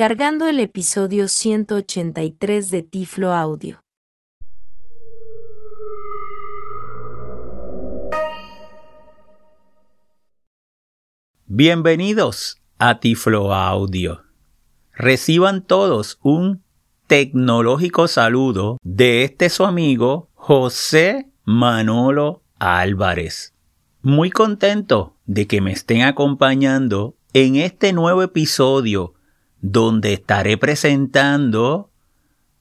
Descargando 0.00 0.48
el 0.48 0.60
episodio 0.60 1.28
183 1.28 2.70
de 2.70 2.82
Tiflo 2.82 3.34
Audio. 3.34 3.82
Bienvenidos 11.44 12.62
a 12.78 12.98
Tiflo 12.98 13.52
Audio. 13.52 14.22
Reciban 14.94 15.66
todos 15.66 16.18
un 16.22 16.62
tecnológico 17.06 18.08
saludo 18.08 18.78
de 18.82 19.24
este 19.24 19.50
su 19.50 19.64
amigo 19.64 20.30
José 20.32 21.28
Manolo 21.44 22.42
Álvarez. 22.58 23.52
Muy 24.00 24.30
contento 24.30 25.18
de 25.26 25.46
que 25.46 25.60
me 25.60 25.72
estén 25.72 26.00
acompañando 26.00 27.18
en 27.34 27.56
este 27.56 27.92
nuevo 27.92 28.22
episodio 28.22 29.12
donde 29.60 30.12
estaré 30.12 30.56
presentando 30.56 31.90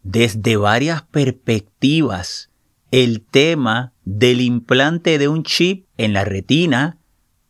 desde 0.04 0.58
varias 0.58 1.04
perspectivas 1.04 2.50
el 2.92 3.22
tema 3.22 3.94
del 4.06 4.42
implante 4.42 5.18
de 5.18 5.28
un 5.28 5.44
chip 5.44 5.86
en 5.98 6.14
la 6.14 6.26
retina 6.26 6.98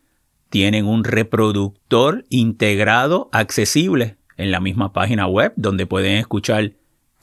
tienen 0.51 0.87
un 0.87 1.05
reproductor 1.05 2.27
integrado 2.29 3.31
accesible 3.33 4.19
en 4.37 4.51
la 4.51 4.61
misma 4.61 4.93
página 4.93 5.27
web 5.27 5.55
donde 5.57 5.87
pueden 5.87 6.19
escuchar 6.19 6.75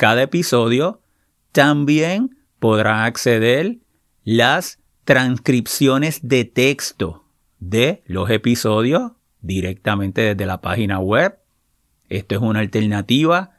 cada 0.01 0.23
episodio. 0.23 0.99
También 1.51 2.35
podrán 2.57 3.01
acceder 3.01 3.77
las 4.23 4.79
transcripciones 5.03 6.27
de 6.27 6.43
texto 6.43 7.23
de 7.59 8.01
los 8.07 8.31
episodios 8.31 9.11
directamente 9.41 10.21
desde 10.21 10.47
la 10.47 10.59
página 10.59 10.97
web. 10.97 11.37
Esto 12.09 12.33
es 12.33 12.41
una 12.41 12.61
alternativa 12.61 13.51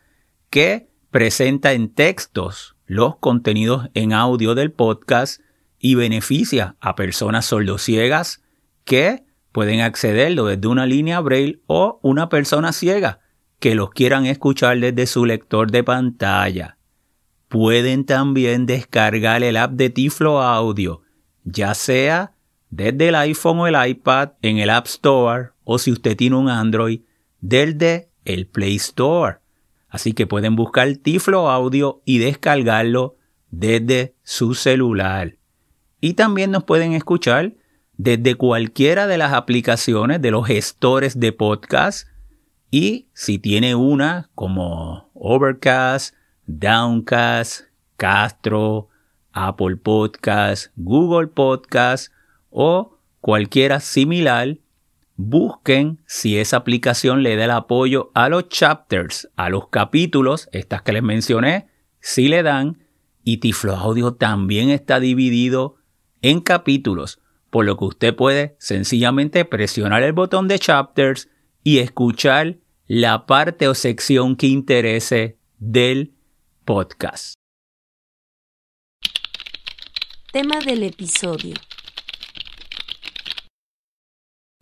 que 0.51 0.89
presenta 1.13 1.75
en 1.75 1.95
textos 1.95 2.75
los 2.87 3.19
contenidos 3.19 3.89
en 3.95 4.13
audio 4.13 4.57
del 4.57 4.73
podcast 4.73 5.41
y 5.79 5.95
beneficia 5.95 6.75
a 6.81 6.97
personas 6.97 7.47
sordociegas 7.47 8.43
que 8.85 9.23
pueden 9.53 9.81
accederlo 9.81 10.47
desde 10.47 10.67
una 10.67 10.87
línea 10.87 11.21
braille 11.21 11.61
o 11.69 12.01
una 12.03 12.29
persona 12.29 12.73
ciega 12.73 13.22
que 13.63 13.77
los 13.77 13.91
quieran 13.91 14.27
escuchar 14.27 14.81
desde 14.81 15.07
su 15.07 15.25
lector 15.25 15.71
de 15.71 15.85
pantalla. 15.85 16.79
Pueden 17.47 18.05
también 18.05 18.67
descargar 18.67 19.45
el 19.45 19.57
app 19.57 19.71
de 19.75 19.89
Tiflo 19.89 20.43
Audio, 20.43 21.03
ya 21.45 21.73
sea 21.75 22.33
desde 22.71 23.11
el 23.11 23.15
iPhone 23.15 23.61
o 23.61 23.69
el 23.69 23.77
iPad 23.89 24.31
en 24.43 24.59
el 24.59 24.69
App 24.69 24.87
Store 24.87 25.51
o 25.63 25.79
si 25.79 25.93
usted 25.93 26.17
tiene 26.17 26.35
un 26.35 26.49
Android 26.49 27.03
desde 27.41 28.09
el 28.25 28.49
Play 28.49 28.75
Store. 28.75 29.37
Así 29.89 30.13
que 30.13 30.27
pueden 30.27 30.57
buscar 30.57 30.97
Tiflo 30.97 31.49
Audio 31.49 32.03
y 32.05 32.19
descargarlo 32.19 33.15
desde 33.53 34.17
su 34.25 34.55
celular. 34.55 35.37
Y 36.01 36.15
también 36.15 36.51
nos 36.51 36.65
pueden 36.65 36.95
escuchar 36.95 37.55
desde 37.97 38.35
cualquiera 38.35 39.07
de 39.07 39.19
las 39.19 39.33
aplicaciones 39.33 40.21
de 40.21 40.33
los 40.33 40.49
gestores 40.49 41.21
de 41.21 41.31
podcast 41.31 42.09
y 42.73 43.11
si 43.13 43.39
tiene 43.39 43.75
una 43.75 44.31
como 44.35 45.11
Overcast, 45.13 46.15
Downcast, 46.47 47.67
Castro, 47.99 48.89
Apple 49.31 49.77
Podcast, 49.77 50.73
Google 50.77 51.29
Podcast 51.29 52.11
o 52.49 52.99
cualquiera 53.21 53.79
similar, 53.79 54.57
busquen 55.17 56.01
si 56.07 56.39
esa 56.39 56.57
aplicación 56.57 57.23
le 57.23 57.37
da 57.37 57.45
el 57.45 57.51
apoyo 57.51 58.11
a 58.15 58.31
los 58.31 58.49
chapters, 58.49 59.29
a 59.37 59.51
los 59.51 59.69
capítulos, 59.69 60.49
estas 60.51 60.81
que 60.81 60.93
les 60.93 61.03
mencioné, 61.03 61.69
si 62.01 62.29
le 62.29 62.43
dan, 62.43 62.87
y 63.23 63.37
Tiflo 63.37 63.77
Audio 63.77 64.15
también 64.15 64.71
está 64.71 64.99
dividido 64.99 65.77
en 66.23 66.41
capítulos 66.41 67.21
por 67.51 67.67
lo 67.67 67.77
que 67.77 67.85
usted 67.85 68.17
puede 68.17 68.57
sencillamente 68.59 69.45
presionar 69.45 70.03
el 70.03 70.15
botón 70.15 70.49
de 70.49 70.59
chapters 70.59 71.29
y 71.63 71.79
escuchar 71.79 72.59
la 72.87 73.27
parte 73.27 73.69
o 73.69 73.75
sección 73.75 74.37
que 74.37 74.49
interese 74.49 75.39
del 75.59 76.15
podcast. 76.65 77.35
Tema 80.33 80.61
del 80.61 80.83
episodio. 80.83 81.55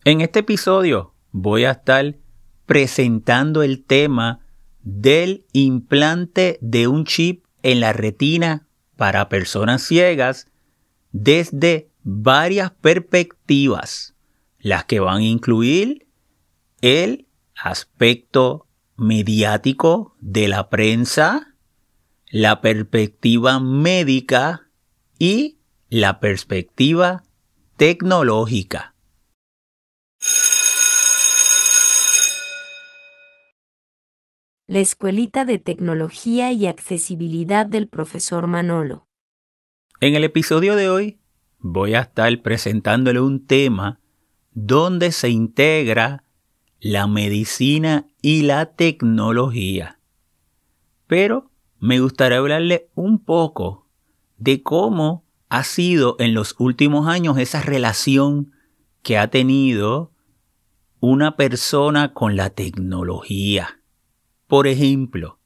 En 0.05 0.21
este 0.21 0.41
episodio 0.41 1.15
voy 1.31 1.65
a 1.65 1.72
estar 1.72 2.16
presentando 2.66 3.62
el 3.62 3.84
tema 3.84 4.41
del 4.83 5.47
implante 5.53 6.59
de 6.60 6.89
un 6.89 7.05
chip 7.05 7.44
en 7.62 7.81
la 7.81 7.93
retina 7.93 8.66
para 8.97 9.28
personas 9.28 9.83
ciegas 9.83 10.47
desde 11.13 11.91
varias 12.03 12.71
perspectivas, 12.71 14.15
las 14.59 14.84
que 14.84 15.01
van 15.01 15.19
a 15.19 15.24
incluir 15.24 16.09
el 16.80 17.27
aspecto 17.54 18.66
mediático 18.97 20.16
de 20.21 20.48
la 20.48 20.71
prensa, 20.71 21.54
la 22.30 22.60
perspectiva 22.60 23.60
médica 23.60 24.71
y 25.18 25.59
la 25.88 26.21
perspectiva 26.21 27.22
tecnológica. 27.77 28.94
La 34.66 34.78
Escuelita 34.78 35.44
de 35.44 35.59
Tecnología 35.59 36.53
y 36.53 36.66
Accesibilidad 36.66 37.66
del 37.66 37.88
profesor 37.88 38.47
Manolo. 38.47 39.09
En 40.00 40.15
el 40.15 40.24
episodio 40.24 40.76
de 40.76 40.88
hoy 40.88 41.21
voy 41.59 41.94
a 41.94 42.03
estar 42.03 42.41
presentándole 42.41 43.21
un 43.21 43.47
tema 43.47 44.00
donde 44.53 45.12
se 45.12 45.28
integra 45.28 46.24
la 46.80 47.06
medicina 47.06 48.06
y 48.22 48.42
la 48.42 48.66
tecnología. 48.66 49.98
Pero 51.06 51.50
me 51.78 52.00
gustaría 52.00 52.38
hablarle 52.38 52.91
un 52.94 53.18
poco 53.18 53.86
de 54.38 54.62
cómo 54.62 55.24
ha 55.48 55.65
sido 55.65 56.16
en 56.18 56.34
los 56.34 56.54
últimos 56.59 57.06
años 57.09 57.38
esa 57.38 57.60
relación 57.60 58.53
que 59.03 59.18
ha 59.18 59.28
tenido 59.28 60.12
una 61.00 61.36
persona 61.36 62.12
con 62.12 62.36
la 62.36 62.50
tecnología. 62.50 63.80
Por 64.47 64.66
ejemplo, 64.66 65.38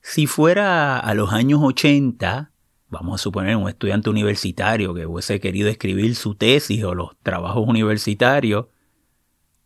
si 0.00 0.26
fuera 0.26 0.98
a 0.98 1.14
los 1.14 1.32
años 1.32 1.60
80, 1.62 2.52
vamos 2.88 3.20
a 3.20 3.22
suponer 3.22 3.56
un 3.56 3.68
estudiante 3.68 4.10
universitario 4.10 4.94
que 4.94 5.06
hubiese 5.06 5.40
querido 5.40 5.68
escribir 5.68 6.14
su 6.14 6.34
tesis 6.34 6.82
o 6.84 6.94
los 6.94 7.16
trabajos 7.22 7.66
universitarios, 7.66 8.66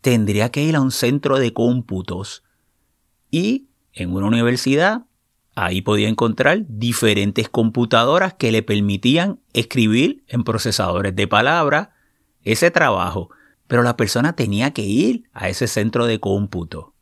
tendría 0.03 0.51
que 0.51 0.63
ir 0.63 0.77
a 0.77 0.81
un 0.81 0.91
centro 0.91 1.39
de 1.39 1.55
cómputos 1.55 2.45
y 3.31 3.69
en 3.95 4.13
una 4.13 4.27
universidad 4.27 5.07
ahí 5.55 5.81
podía 5.81 6.09
encontrar 6.09 6.65
diferentes 6.67 7.49
computadoras 7.49 8.35
que 8.35 8.53
le 8.53 8.63
permitían 8.63 9.41
escribir 9.53 10.25
en 10.29 10.45
procesadores 10.45 11.15
de 11.17 11.29
palabras 11.29 11.89
ese 12.43 12.71
trabajo, 12.71 13.31
pero 13.67 13.83
la 13.83 13.97
persona 13.97 14.35
tenía 14.35 14.73
que 14.73 14.83
ir 14.83 15.31
a 15.33 15.49
ese 15.49 15.67
centro 15.67 16.07
de 16.07 16.21
cómputo. 16.21 16.95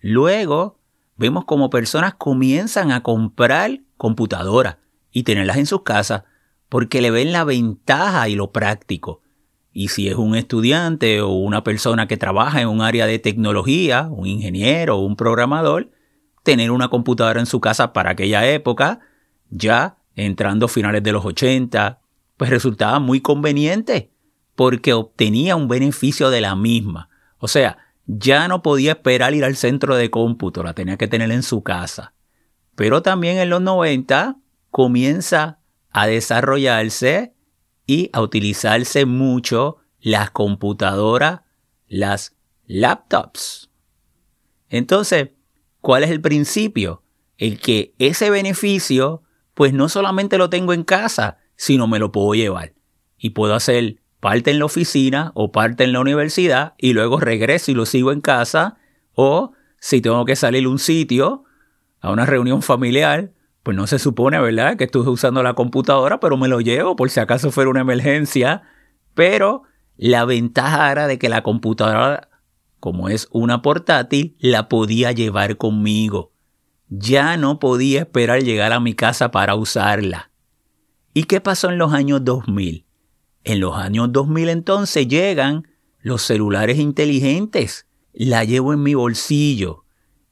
Luego 0.00 0.78
vemos 1.16 1.44
como 1.44 1.70
personas 1.70 2.14
comienzan 2.14 2.90
a 2.90 3.02
comprar 3.02 3.80
computadoras 3.96 4.78
y 5.12 5.22
tenerlas 5.22 5.58
en 5.58 5.66
sus 5.66 5.82
casas 5.82 6.24
porque 6.68 7.00
le 7.00 7.10
ven 7.10 7.32
la 7.32 7.44
ventaja 7.44 8.28
y 8.28 8.34
lo 8.34 8.50
práctico. 8.50 9.21
Y 9.72 9.88
si 9.88 10.08
es 10.08 10.16
un 10.16 10.36
estudiante 10.36 11.20
o 11.22 11.30
una 11.30 11.64
persona 11.64 12.06
que 12.06 12.16
trabaja 12.16 12.60
en 12.60 12.68
un 12.68 12.82
área 12.82 13.06
de 13.06 13.18
tecnología, 13.18 14.08
un 14.10 14.26
ingeniero 14.26 14.98
o 14.98 15.06
un 15.06 15.16
programador, 15.16 15.90
tener 16.42 16.70
una 16.70 16.88
computadora 16.88 17.40
en 17.40 17.46
su 17.46 17.60
casa 17.60 17.92
para 17.92 18.10
aquella 18.10 18.46
época, 18.48 19.00
ya 19.48 19.96
entrando 20.14 20.68
finales 20.68 21.02
de 21.02 21.12
los 21.12 21.24
80, 21.24 22.00
pues 22.36 22.50
resultaba 22.50 22.98
muy 22.98 23.20
conveniente 23.20 24.10
porque 24.54 24.92
obtenía 24.92 25.56
un 25.56 25.68
beneficio 25.68 26.30
de 26.30 26.40
la 26.40 26.54
misma. 26.54 27.08
O 27.38 27.48
sea, 27.48 27.78
ya 28.06 28.48
no 28.48 28.62
podía 28.62 28.92
esperar 28.92 29.34
ir 29.34 29.44
al 29.44 29.56
centro 29.56 29.96
de 29.96 30.10
cómputo, 30.10 30.62
la 30.62 30.74
tenía 30.74 30.96
que 30.96 31.08
tener 31.08 31.30
en 31.30 31.42
su 31.42 31.62
casa. 31.62 32.14
Pero 32.74 33.02
también 33.02 33.38
en 33.38 33.50
los 33.50 33.62
90 33.62 34.36
comienza 34.70 35.58
a 35.90 36.06
desarrollarse 36.06 37.34
y 37.92 38.08
a 38.14 38.22
utilizarse 38.22 39.04
mucho 39.04 39.76
las 40.00 40.30
computadoras, 40.30 41.42
las 41.88 42.34
laptops. 42.66 43.70
Entonces, 44.70 45.30
¿cuál 45.82 46.02
es 46.04 46.10
el 46.10 46.22
principio? 46.22 47.02
El 47.36 47.60
que 47.60 47.94
ese 47.98 48.30
beneficio, 48.30 49.22
pues 49.52 49.74
no 49.74 49.90
solamente 49.90 50.38
lo 50.38 50.48
tengo 50.48 50.72
en 50.72 50.84
casa, 50.84 51.36
sino 51.54 51.86
me 51.86 51.98
lo 51.98 52.12
puedo 52.12 52.32
llevar. 52.32 52.72
Y 53.18 53.30
puedo 53.30 53.54
hacer 53.54 53.96
parte 54.20 54.52
en 54.52 54.58
la 54.58 54.64
oficina 54.64 55.32
o 55.34 55.52
parte 55.52 55.84
en 55.84 55.92
la 55.92 56.00
universidad 56.00 56.74
y 56.78 56.94
luego 56.94 57.20
regreso 57.20 57.70
y 57.70 57.74
lo 57.74 57.84
sigo 57.84 58.10
en 58.10 58.22
casa. 58.22 58.78
O 59.12 59.52
si 59.78 60.00
tengo 60.00 60.24
que 60.24 60.36
salir 60.36 60.64
a 60.64 60.70
un 60.70 60.78
sitio, 60.78 61.44
a 62.00 62.10
una 62.10 62.24
reunión 62.24 62.62
familiar, 62.62 63.32
pues 63.62 63.76
no 63.76 63.86
se 63.86 63.98
supone, 63.98 64.40
¿verdad?, 64.40 64.76
que 64.76 64.84
estoy 64.84 65.06
usando 65.06 65.42
la 65.42 65.54
computadora, 65.54 66.18
pero 66.18 66.36
me 66.36 66.48
lo 66.48 66.60
llevo 66.60 66.96
por 66.96 67.10
si 67.10 67.20
acaso 67.20 67.50
fuera 67.50 67.70
una 67.70 67.82
emergencia. 67.82 68.62
Pero 69.14 69.62
la 69.96 70.24
ventaja 70.24 70.90
era 70.90 71.06
de 71.06 71.18
que 71.18 71.28
la 71.28 71.42
computadora, 71.42 72.28
como 72.80 73.08
es 73.08 73.28
una 73.30 73.62
portátil, 73.62 74.36
la 74.40 74.68
podía 74.68 75.12
llevar 75.12 75.56
conmigo. 75.56 76.32
Ya 76.88 77.36
no 77.36 77.58
podía 77.58 78.00
esperar 78.00 78.42
llegar 78.42 78.72
a 78.72 78.80
mi 78.80 78.94
casa 78.94 79.30
para 79.30 79.54
usarla. 79.54 80.30
¿Y 81.14 81.24
qué 81.24 81.40
pasó 81.40 81.70
en 81.70 81.78
los 81.78 81.92
años 81.92 82.24
2000? 82.24 82.84
En 83.44 83.60
los 83.60 83.76
años 83.76 84.12
2000 84.12 84.48
entonces 84.48 85.06
llegan 85.06 85.68
los 86.00 86.22
celulares 86.22 86.78
inteligentes. 86.78 87.86
La 88.12 88.44
llevo 88.44 88.72
en 88.72 88.82
mi 88.82 88.94
bolsillo. 88.94 89.84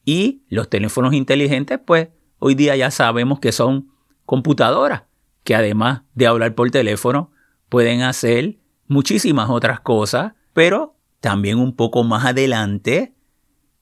Y 0.05 0.43
los 0.49 0.69
teléfonos 0.69 1.15
inteligentes, 1.15 1.79
pues, 1.85 2.09
Hoy 2.41 2.55
día 2.55 2.75
ya 2.75 2.91
sabemos 2.91 3.39
que 3.39 3.53
son 3.53 3.91
computadoras 4.25 5.03
que 5.45 5.55
además 5.55 6.03
de 6.15 6.27
hablar 6.27 6.55
por 6.55 6.71
teléfono 6.71 7.31
pueden 7.69 8.01
hacer 8.01 8.59
muchísimas 8.87 9.51
otras 9.51 9.81
cosas, 9.81 10.33
pero 10.55 10.97
también 11.21 11.59
un 11.59 11.77
poco 11.77 12.03
más 12.03 12.25
adelante 12.25 13.15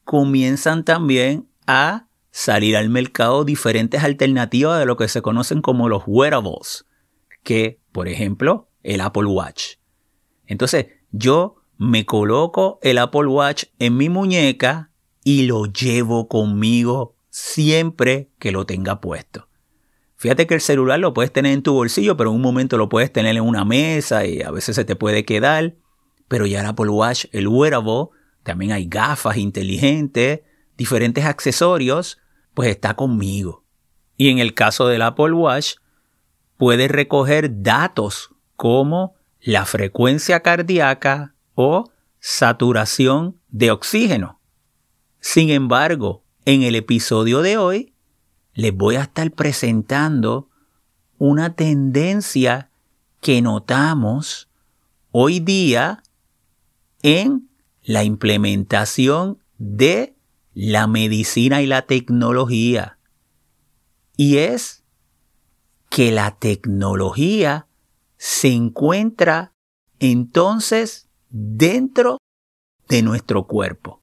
comienzan 0.02 0.84
también 0.84 1.48
a 1.68 2.08
salir 2.32 2.76
al 2.76 2.88
mercado 2.88 3.44
diferentes 3.44 4.02
alternativas 4.02 4.80
de 4.80 4.86
lo 4.86 4.96
que 4.96 5.06
se 5.06 5.22
conocen 5.22 5.62
como 5.62 5.88
los 5.88 6.02
wearables, 6.06 6.84
que 7.44 7.80
por 7.92 8.08
ejemplo 8.08 8.68
el 8.82 9.00
Apple 9.02 9.26
Watch. 9.26 9.76
Entonces 10.46 10.86
yo 11.12 11.62
me 11.76 12.06
coloco 12.06 12.80
el 12.82 12.98
Apple 12.98 13.26
Watch 13.26 13.66
en 13.78 13.96
mi 13.96 14.08
muñeca 14.08 14.90
y 15.22 15.46
lo 15.46 15.66
llevo 15.66 16.26
conmigo 16.26 17.17
siempre 17.38 18.30
que 18.40 18.50
lo 18.50 18.66
tenga 18.66 19.00
puesto. 19.00 19.48
Fíjate 20.16 20.48
que 20.48 20.54
el 20.54 20.60
celular 20.60 20.98
lo 20.98 21.14
puedes 21.14 21.32
tener 21.32 21.52
en 21.52 21.62
tu 21.62 21.72
bolsillo, 21.72 22.16
pero 22.16 22.30
en 22.30 22.36
un 22.36 22.42
momento 22.42 22.76
lo 22.76 22.88
puedes 22.88 23.12
tener 23.12 23.36
en 23.36 23.44
una 23.44 23.64
mesa 23.64 24.26
y 24.26 24.42
a 24.42 24.50
veces 24.50 24.74
se 24.74 24.84
te 24.84 24.96
puede 24.96 25.24
quedar. 25.24 25.76
Pero 26.26 26.46
ya 26.46 26.60
el 26.60 26.66
Apple 26.66 26.88
Watch, 26.88 27.26
el 27.30 27.46
wearable, 27.46 28.08
también 28.42 28.72
hay 28.72 28.86
gafas 28.88 29.36
inteligentes, 29.36 30.40
diferentes 30.76 31.24
accesorios, 31.24 32.18
pues 32.54 32.70
está 32.70 32.94
conmigo. 32.94 33.64
Y 34.16 34.30
en 34.30 34.40
el 34.40 34.52
caso 34.54 34.88
del 34.88 35.02
Apple 35.02 35.32
Watch, 35.32 35.76
puedes 36.56 36.90
recoger 36.90 37.62
datos 37.62 38.30
como 38.56 39.14
la 39.40 39.64
frecuencia 39.64 40.40
cardíaca 40.40 41.34
o 41.54 41.84
saturación 42.18 43.40
de 43.48 43.70
oxígeno. 43.70 44.40
Sin 45.20 45.50
embargo, 45.50 46.24
en 46.48 46.62
el 46.62 46.76
episodio 46.76 47.42
de 47.42 47.58
hoy 47.58 47.92
les 48.54 48.74
voy 48.74 48.96
a 48.96 49.02
estar 49.02 49.30
presentando 49.32 50.48
una 51.18 51.54
tendencia 51.54 52.70
que 53.20 53.42
notamos 53.42 54.48
hoy 55.10 55.40
día 55.40 56.02
en 57.02 57.50
la 57.82 58.02
implementación 58.02 59.42
de 59.58 60.16
la 60.54 60.86
medicina 60.86 61.60
y 61.60 61.66
la 61.66 61.82
tecnología. 61.82 62.98
Y 64.16 64.38
es 64.38 64.84
que 65.90 66.10
la 66.12 66.38
tecnología 66.38 67.66
se 68.16 68.54
encuentra 68.54 69.52
entonces 69.98 71.10
dentro 71.28 72.16
de 72.88 73.02
nuestro 73.02 73.46
cuerpo. 73.46 73.97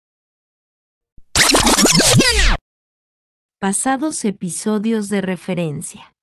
Pasados 3.66 4.26
episodios 4.26 5.10
de 5.10 5.22
referencia. 5.22 6.14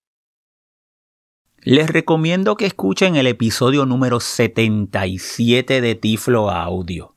Les 1.58 1.90
recomiendo 1.90 2.56
que 2.56 2.66
escuchen 2.66 3.16
el 3.16 3.26
episodio 3.26 3.84
número 3.84 4.20
77 4.20 5.80
de 5.80 5.94
Tiflo 5.96 6.50
Audio. 6.50 7.16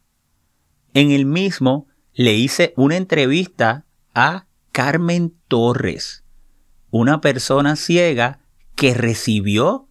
En 0.96 1.12
el 1.12 1.28
mismo 1.28 1.86
le 2.12 2.34
hice 2.34 2.74
una 2.76 2.98
entrevista 2.98 3.86
a 4.16 4.48
Carmen 4.72 5.32
Torres, 5.48 6.24
una 6.90 7.22
persona 7.22 7.76
ciega 7.76 8.40
que 8.76 8.96
recibió 8.96 9.90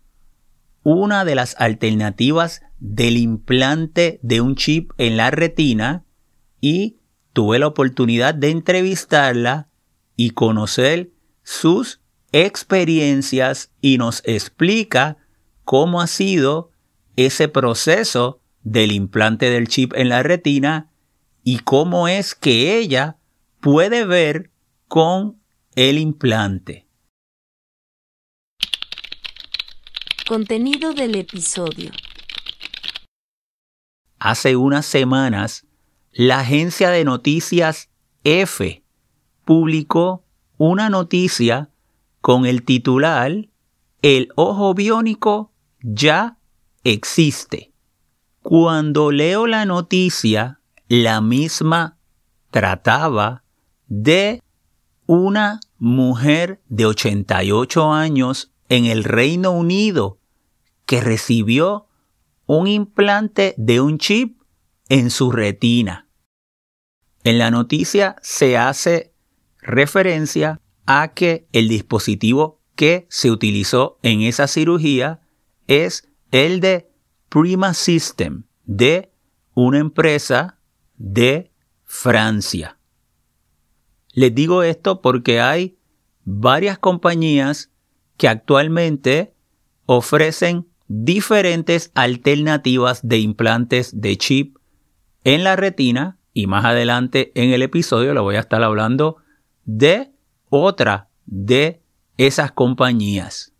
una 0.83 1.25
de 1.25 1.37
las 1.37 1.55
alternativas 1.61 2.63
del 2.81 3.19
implante 3.19 4.19
de 4.25 4.41
un 4.41 4.57
chip 4.57 4.91
en 4.99 5.17
la 5.17 5.31
retina 5.31 6.05
y 6.61 6.97
tuve 7.33 7.61
la 7.61 7.69
oportunidad 7.69 8.35
de 8.35 8.51
entrevistarla 8.51 9.69
y 10.17 10.31
conocer 10.31 11.11
sus 11.43 12.01
experiencias 12.33 13.71
y 13.81 13.99
nos 13.99 14.23
explica 14.25 15.19
cómo 15.65 16.01
ha 16.01 16.07
sido 16.07 16.71
ese 17.17 17.49
proceso 17.49 18.41
del 18.63 18.93
implante 18.93 19.51
del 19.51 19.69
chip 19.69 19.93
en 19.95 20.09
la 20.09 20.23
retina 20.23 20.91
y 21.43 21.59
cómo 21.59 22.09
es 22.09 22.35
que 22.35 22.79
ella 22.79 23.19
puede 23.61 24.05
ver 24.05 24.51
con 24.89 25.41
el 25.77 25.99
implante. 25.99 26.87
Contenido 30.27 30.95
del 30.95 31.17
episodio. 31.17 31.91
Hace 34.19 34.57
unas 34.57 34.87
semanas, 34.87 35.67
la 36.13 36.41
agencia 36.41 36.89
de 36.91 37.05
noticias 37.05 37.91
F 38.25 38.84
publicó 39.45 40.25
una 40.57 40.89
noticia 40.89 41.71
con 42.21 42.47
el 42.47 42.65
titular 42.65 43.49
El 44.03 44.29
ojo 44.37 44.75
biónico 44.75 45.53
ya 45.81 46.39
existe. 46.83 47.73
Cuando 48.43 49.11
leo 49.11 49.47
la 49.47 49.65
noticia, 49.65 50.61
la 50.89 51.21
misma 51.21 51.99
trataba 52.51 53.43
de 53.87 54.43
una 55.07 55.61
mujer 55.79 56.63
de 56.69 56.87
88 56.87 57.93
años 57.93 58.53
en 58.69 58.87
el 58.87 59.05
Reino 59.05 59.51
Unido 59.53 60.19
que 60.87 61.01
recibió 61.01 61.87
un 62.47 62.67
implante 62.67 63.55
de 63.57 63.81
un 63.81 63.99
chip 63.99 64.41
en 64.89 65.11
su 65.11 65.31
retina. 65.31 66.09
En 67.23 67.39
la 67.39 67.51
noticia 67.51 68.17
se 68.21 68.59
hace 68.59 69.14
referencia 69.65 70.61
a 70.87 71.15
que 71.15 71.49
el 71.53 71.69
dispositivo 71.69 72.61
que 72.77 73.07
se 73.09 73.31
utilizó 73.31 73.99
en 74.03 74.21
esa 74.23 74.47
cirugía 74.47 75.21
es 75.67 76.09
el 76.31 76.61
de 76.61 76.91
Prima 77.29 77.75
System 77.75 78.45
de 78.65 79.11
una 79.55 79.79
empresa 79.79 80.61
de 80.97 81.51
Francia. 81.85 82.79
Les 84.13 84.35
digo 84.35 84.63
esto 84.63 85.01
porque 85.01 85.41
hay 85.41 85.77
varias 86.25 86.79
compañías 86.79 87.71
que 88.17 88.29
actualmente 88.29 89.35
ofrecen 89.87 90.69
diferentes 90.87 91.91
alternativas 91.95 93.07
de 93.07 93.19
implantes 93.19 94.01
de 94.01 94.17
chip 94.17 94.59
en 95.25 95.43
la 95.43 95.57
retina 95.57 96.19
y 96.33 96.47
más 96.47 96.65
adelante 96.65 97.33
en 97.35 97.51
el 97.51 97.63
episodio 97.63 98.13
le 98.13 98.21
voy 98.21 98.37
a 98.37 98.41
estar 98.41 98.63
hablando 98.63 99.24
de 99.65 100.13
otra 100.49 101.09
de 101.27 101.83
esas 102.17 102.53
compañías. 102.53 103.53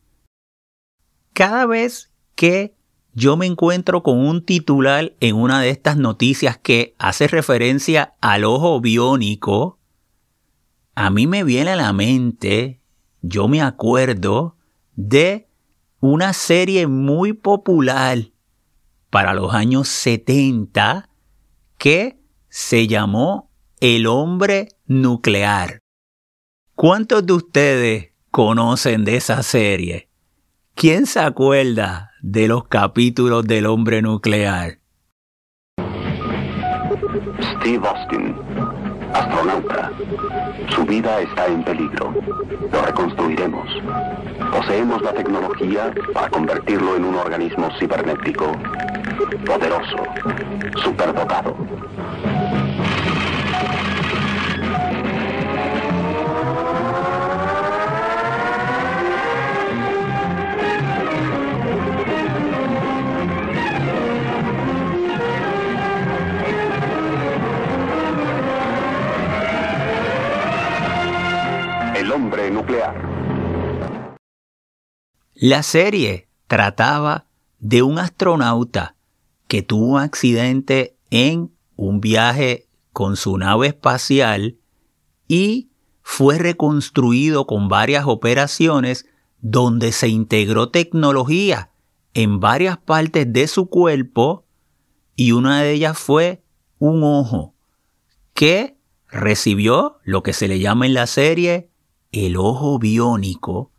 Cada 1.33 1.67
vez 1.67 2.13
que 2.35 2.77
yo 3.13 3.37
me 3.37 3.47
encuentro 3.47 4.03
con 4.03 4.19
un 4.19 4.45
titular 4.45 5.15
en 5.21 5.37
una 5.37 5.61
de 5.61 5.71
estas 5.71 5.97
noticias 5.97 6.59
que 6.59 6.95
hace 6.99 7.29
referencia 7.29 8.15
al 8.21 8.45
ojo 8.45 8.81
biónico, 8.81 9.79
a 10.95 11.11
mí 11.11 11.27
me 11.27 11.45
viene 11.45 11.73
a 11.73 11.77
la 11.77 11.93
mente, 11.93 12.81
yo 13.23 13.49
me 13.49 13.63
acuerdo 13.63 14.57
de 14.95 15.49
una 16.01 16.33
serie 16.33 16.87
muy 16.87 17.33
popular 17.33 18.19
para 19.11 19.33
los 19.33 19.55
años 19.55 19.89
70 19.89 21.09
que 21.79 22.21
se 22.49 22.87
llamó 22.87 23.51
El 23.81 24.07
hombre 24.07 24.69
nuclear. 24.87 25.84
¿Cuántos 26.77 27.25
de 27.25 27.33
ustedes 27.35 28.13
conocen 28.33 29.05
de 29.05 29.17
esa 29.17 29.45
serie? 29.45 30.09
¿Quién 30.75 31.07
se 31.07 31.21
acuerda 31.21 32.11
de 32.21 32.49
los 32.49 32.67
capítulos 32.67 33.47
del 33.47 33.67
hombre 33.67 34.03
nuclear? 34.03 34.81
Steve 37.39 37.87
Austin, 37.87 38.35
astronauta. 39.13 39.93
Su 40.75 40.85
vida 40.85 41.21
está 41.21 41.47
en 41.47 41.63
peligro. 41.63 42.13
Lo 42.73 42.83
reconstruiremos. 42.83 43.69
Poseemos 44.51 45.01
la 45.03 45.13
tecnología 45.13 45.95
para 46.13 46.29
convertirlo 46.29 46.97
en 46.97 47.05
un 47.05 47.15
organismo 47.15 47.69
cibernético 47.79 48.51
poderoso, 49.47 49.97
superdotado. 50.83 51.57
La 75.47 75.63
serie 75.63 76.31
trataba 76.47 77.27
de 77.59 77.83
un 77.83 77.99
astronauta 77.99 78.97
que 79.47 79.61
tuvo 79.61 79.89
un 79.89 80.01
accidente 80.01 80.97
en 81.11 81.53
un 81.77 82.01
viaje 82.01 82.67
con 82.95 83.19
su 83.19 83.37
nave 83.37 83.67
espacial 83.67 84.57
y 85.29 85.69
fue 86.01 86.39
reconstruido 86.39 87.47
con 87.47 87.69
varias 87.69 88.07
operaciones 88.07 89.05
donde 89.43 89.93
se 89.93 90.09
integró 90.09 90.71
tecnología 90.71 91.73
en 92.15 92.41
varias 92.41 92.79
partes 92.79 93.31
de 93.31 93.47
su 93.47 93.67
cuerpo 93.67 94.47
y 95.15 95.33
una 95.33 95.61
de 95.61 95.73
ellas 95.73 95.99
fue 95.99 96.43
un 96.79 97.03
ojo 97.03 97.55
que 98.33 98.79
recibió 99.09 99.99
lo 100.05 100.23
que 100.23 100.33
se 100.33 100.49
le 100.49 100.59
llama 100.59 100.87
en 100.87 100.95
la 100.95 101.07
serie 101.07 101.69
el 102.13 102.39
ojo 102.39 102.79
biónico 102.79 103.73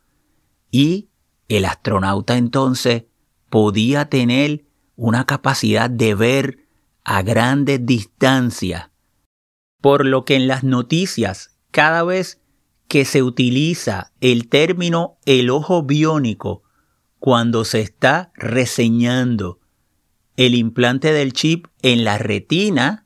y 0.69 1.09
el 1.47 1.65
astronauta 1.65 2.37
entonces 2.37 3.03
podía 3.49 4.09
tener 4.09 4.65
una 4.95 5.25
capacidad 5.25 5.89
de 5.89 6.15
ver 6.15 6.67
a 7.03 7.21
grandes 7.21 7.85
distancias. 7.85 8.89
Por 9.81 10.05
lo 10.05 10.25
que 10.25 10.35
en 10.35 10.47
las 10.47 10.63
noticias, 10.63 11.57
cada 11.71 12.03
vez 12.03 12.41
que 12.87 13.05
se 13.05 13.21
utiliza 13.23 14.11
el 14.21 14.47
término 14.47 15.17
el 15.25 15.49
ojo 15.49 15.83
biónico, 15.83 16.63
cuando 17.19 17.65
se 17.65 17.81
está 17.81 18.31
reseñando 18.35 19.59
el 20.37 20.53
implante 20.55 21.11
del 21.11 21.33
chip 21.33 21.67
en 21.81 22.03
la 22.03 22.17
retina, 22.17 23.05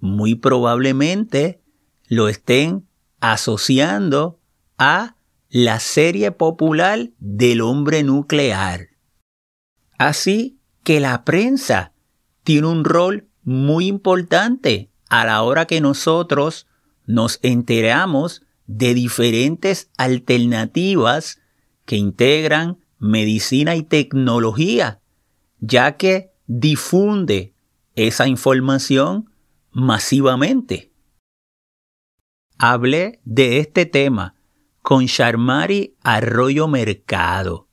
muy 0.00 0.34
probablemente 0.34 1.60
lo 2.08 2.28
estén 2.28 2.86
asociando 3.20 4.40
a 4.78 5.15
la 5.48 5.80
serie 5.80 6.32
popular 6.32 7.10
del 7.18 7.60
hombre 7.60 8.02
nuclear. 8.02 8.88
Así 9.98 10.58
que 10.82 11.00
la 11.00 11.24
prensa 11.24 11.92
tiene 12.44 12.66
un 12.66 12.84
rol 12.84 13.28
muy 13.42 13.86
importante 13.86 14.90
a 15.08 15.24
la 15.24 15.42
hora 15.42 15.66
que 15.66 15.80
nosotros 15.80 16.66
nos 17.06 17.38
enteramos 17.42 18.42
de 18.66 18.94
diferentes 18.94 19.90
alternativas 19.96 21.40
que 21.84 21.96
integran 21.96 22.78
medicina 22.98 23.76
y 23.76 23.82
tecnología, 23.82 25.00
ya 25.60 25.96
que 25.96 26.32
difunde 26.46 27.54
esa 27.94 28.26
información 28.26 29.30
masivamente. 29.70 30.90
Hablé 32.58 33.20
de 33.24 33.58
este 33.58 33.86
tema 33.86 34.35
con 34.86 35.06
Sharmari 35.06 35.96
Arroyo 36.04 36.68
Mercado, 36.68 37.66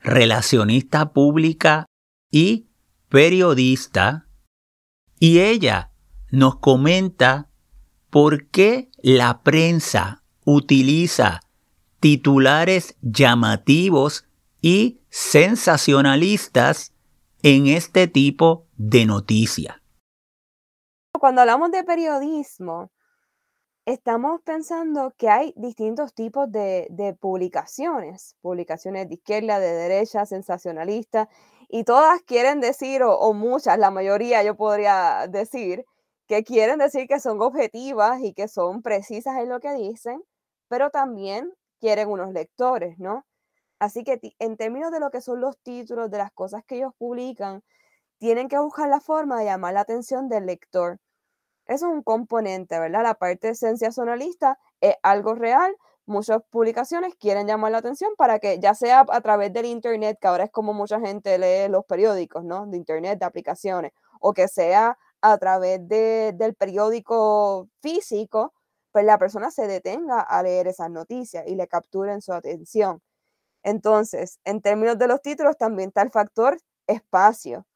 relacionista 0.00 1.14
pública 1.14 1.86
y 2.30 2.68
periodista, 3.08 4.28
y 5.18 5.38
ella 5.38 5.92
nos 6.30 6.56
comenta 6.56 7.48
por 8.10 8.48
qué 8.48 8.90
la 8.98 9.42
prensa 9.42 10.22
utiliza 10.44 11.40
titulares 12.00 12.98
llamativos 13.00 14.26
y 14.60 15.00
sensacionalistas 15.08 16.92
en 17.42 17.68
este 17.68 18.08
tipo 18.08 18.66
de 18.76 19.06
noticia. 19.06 19.82
Cuando 21.18 21.40
hablamos 21.40 21.70
de 21.70 21.82
periodismo, 21.82 22.90
estamos 23.92 24.42
pensando 24.42 25.14
que 25.16 25.30
hay 25.30 25.54
distintos 25.56 26.12
tipos 26.12 26.50
de, 26.52 27.16
publicaciones, 27.20 28.36
publicaciones 28.42 29.08
de 29.08 29.14
izquierda, 29.14 29.58
de 29.60 29.72
derecha, 29.72 30.26
sensacionalistas, 30.26 31.28
y 31.70 31.84
todas 31.84 32.20
quieren 32.22 32.60
decir, 32.60 33.02
o, 33.02 33.32
muchas, 33.32 33.78
la 33.78 33.90
mayoría 33.90 34.42
yo 34.42 34.56
podría 34.56 35.26
decir, 35.28 35.86
que 36.26 36.44
quieren 36.44 36.78
decir 36.78 37.06
que 37.08 37.18
son 37.18 37.40
objetivas 37.40 38.20
y 38.22 38.34
que 38.34 38.48
son 38.48 38.82
precisas 38.82 39.38
en 39.38 39.48
lo 39.48 39.60
que 39.60 39.72
dicen, 39.72 40.22
pero 40.68 40.90
también 40.90 41.54
quieren 41.80 42.08
unos 42.10 42.32
lectores, 42.32 42.98
¿no? 42.98 43.24
Así 43.78 44.04
que 44.04 44.20
en 44.38 44.56
términos 44.58 44.92
de 44.92 45.00
lo 45.00 45.10
que 45.10 45.22
son 45.22 45.40
los 45.40 45.58
títulos 45.60 46.10
de 46.10 46.18
las 46.18 46.32
cosas 46.32 46.62
que 46.66 46.76
ellos 46.76 46.92
publican, 46.98 47.62
tienen 48.18 48.48
que 48.48 48.58
buscar 48.58 48.88
la 48.90 49.00
forma 49.00 49.38
de 49.38 49.46
llamar 49.46 49.74
la 49.74 49.80
atención 49.80 50.28
del 50.28 50.46
lector. 50.46 50.98
Es 51.68 51.82
un 51.82 52.02
componente, 52.02 52.78
¿verdad? 52.78 53.02
La 53.02 53.14
parte 53.14 53.54
sensacionalista 53.54 54.58
es 54.80 54.96
algo 55.02 55.34
real. 55.34 55.76
Muchas 56.06 56.42
publicaciones 56.50 57.14
quieren 57.16 57.46
llamar 57.46 57.72
la 57.72 57.78
atención 57.78 58.10
para 58.16 58.38
que 58.38 58.58
ya 58.58 58.74
sea 58.74 59.04
a 59.06 59.20
través 59.20 59.52
del 59.52 59.66
Internet, 59.66 60.18
que 60.20 60.26
ahora 60.28 60.44
es 60.44 60.50
como 60.50 60.72
mucha 60.72 60.98
gente 60.98 61.38
lee 61.38 61.70
los 61.70 61.84
periódicos, 61.84 62.42
¿no? 62.44 62.66
De 62.66 62.78
Internet, 62.78 63.18
de 63.18 63.26
aplicaciones, 63.26 63.92
o 64.20 64.32
que 64.32 64.48
sea 64.48 64.98
a 65.20 65.36
través 65.38 65.86
del 65.86 66.54
periódico 66.54 67.68
físico, 67.82 68.54
pues 68.90 69.04
la 69.04 69.18
persona 69.18 69.50
se 69.50 69.66
detenga 69.66 70.20
a 70.20 70.42
leer 70.42 70.68
esas 70.68 70.90
noticias 70.90 71.44
y 71.46 71.54
le 71.54 71.68
capturen 71.68 72.22
su 72.22 72.32
atención. 72.32 73.02
Entonces, 73.62 74.40
en 74.44 74.62
términos 74.62 74.98
de 74.98 75.08
los 75.08 75.22
títulos, 75.22 75.58
también 75.58 75.88
está 75.90 76.02
el 76.02 76.10
factor 76.10 76.58
espacio, 76.86 77.66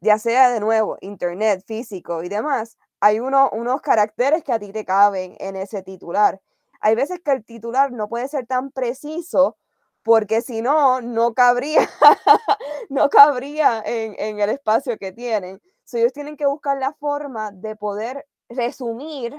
ya 0.00 0.18
sea 0.18 0.50
de 0.50 0.60
nuevo 0.60 0.98
Internet, 1.00 1.64
físico 1.66 2.22
y 2.22 2.28
demás, 2.28 2.78
hay 3.00 3.18
unos 3.20 3.80
caracteres 3.82 4.44
que 4.44 4.52
a 4.52 4.58
ti 4.58 4.72
te 4.72 4.84
caben 4.84 5.36
en 5.40 5.56
ese 5.56 5.82
titular. 5.82 6.40
hay 6.82 6.94
veces 6.94 7.20
que 7.20 7.32
el 7.32 7.44
titular 7.44 7.92
no 7.92 8.08
puede 8.08 8.28
ser 8.28 8.46
tan 8.46 8.70
preciso 8.70 9.56
porque 10.02 10.40
si 10.40 10.62
no, 10.62 11.00
no 11.00 11.34
cabría, 11.34 11.88
no 12.88 13.10
cabría 13.10 13.82
en, 13.84 14.40
el 14.40 14.50
espacio 14.50 14.96
que 14.98 15.12
tienen. 15.12 15.60
ellos 15.92 16.12
tienen 16.12 16.36
que 16.36 16.46
buscar 16.46 16.78
la 16.78 16.92
forma 16.94 17.50
de 17.52 17.76
poder 17.76 18.26
resumir 18.48 19.34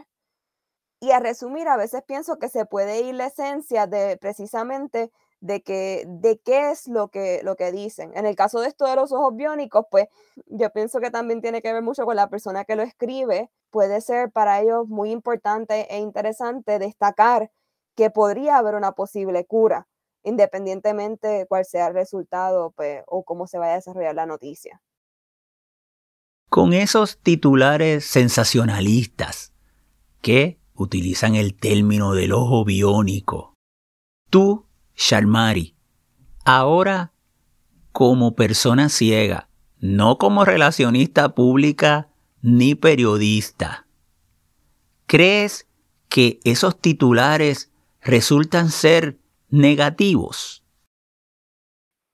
y 0.99 1.11
a 1.11 1.19
resumir 1.19 1.67
a 1.67 1.77
veces 1.77 2.03
pienso 2.03 2.37
que 2.37 2.47
se 2.47 2.65
puede 2.65 3.01
ir 3.01 3.15
la 3.15 3.27
esencia 3.27 3.87
de 3.87 4.17
precisamente 4.17 5.11
de, 5.41 5.61
que, 5.61 6.05
de 6.07 6.39
qué 6.39 6.71
es 6.71 6.87
lo 6.87 7.09
que, 7.09 7.41
lo 7.43 7.55
que 7.55 7.71
dicen. 7.71 8.11
En 8.15 8.25
el 8.25 8.35
caso 8.35 8.61
de 8.61 8.67
esto 8.69 8.85
de 8.85 8.95
los 8.95 9.11
ojos 9.11 9.35
biónicos, 9.35 9.85
pues 9.91 10.07
yo 10.45 10.69
pienso 10.71 10.99
que 10.99 11.11
también 11.11 11.41
tiene 11.41 11.61
que 11.61 11.73
ver 11.73 11.81
mucho 11.81 12.05
con 12.05 12.15
la 12.15 12.29
persona 12.29 12.63
que 12.63 12.75
lo 12.75 12.83
escribe. 12.83 13.51
Puede 13.69 14.01
ser 14.01 14.31
para 14.31 14.61
ellos 14.61 14.87
muy 14.87 15.11
importante 15.11 15.93
e 15.93 15.99
interesante 15.99 16.79
destacar 16.79 17.51
que 17.95 18.09
podría 18.09 18.57
haber 18.57 18.75
una 18.75 18.93
posible 18.93 19.45
cura 19.45 19.87
independientemente 20.23 21.27
de 21.27 21.45
cuál 21.47 21.65
sea 21.65 21.87
el 21.87 21.93
resultado 21.93 22.71
pues, 22.71 23.03
o 23.07 23.23
cómo 23.23 23.47
se 23.47 23.57
vaya 23.57 23.73
a 23.73 23.75
desarrollar 23.75 24.15
la 24.15 24.25
noticia. 24.25 24.81
Con 26.49 26.73
esos 26.73 27.17
titulares 27.19 28.05
sensacionalistas 28.05 29.53
que 30.21 30.59
utilizan 30.73 31.35
el 31.35 31.55
término 31.55 32.13
del 32.13 32.33
ojo 32.33 32.65
biónico, 32.65 33.53
tú, 34.29 34.65
Sharmari, 35.01 35.75
ahora 36.45 37.11
como 37.91 38.35
persona 38.35 38.87
ciega, 38.87 39.49
no 39.79 40.19
como 40.19 40.45
relacionista 40.45 41.33
pública 41.33 42.09
ni 42.43 42.75
periodista, 42.75 43.87
¿crees 45.07 45.67
que 46.07 46.39
esos 46.43 46.79
titulares 46.79 47.71
resultan 48.01 48.69
ser 48.69 49.17
negativos? 49.49 50.63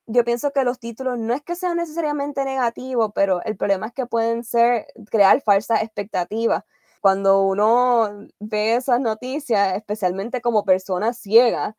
Yo 0.05 0.23
pienso 0.23 0.51
que 0.51 0.63
los 0.63 0.79
títulos 0.79 1.19
no 1.19 1.33
es 1.33 1.41
que 1.41 1.57
sean 1.57 1.75
necesariamente 1.75 2.45
negativos, 2.45 3.11
pero 3.13 3.43
el 3.43 3.57
problema 3.57 3.87
es 3.87 3.93
que 3.93 4.05
pueden 4.05 4.45
ser 4.45 4.87
crear 5.11 5.41
falsas 5.41 5.83
expectativas. 5.83 6.63
Cuando 7.01 7.41
uno 7.41 8.27
ve 8.39 8.75
esas 8.75 9.01
noticias, 9.01 9.75
especialmente 9.75 10.39
como 10.39 10.63
persona 10.63 11.11
ciega, 11.11 11.75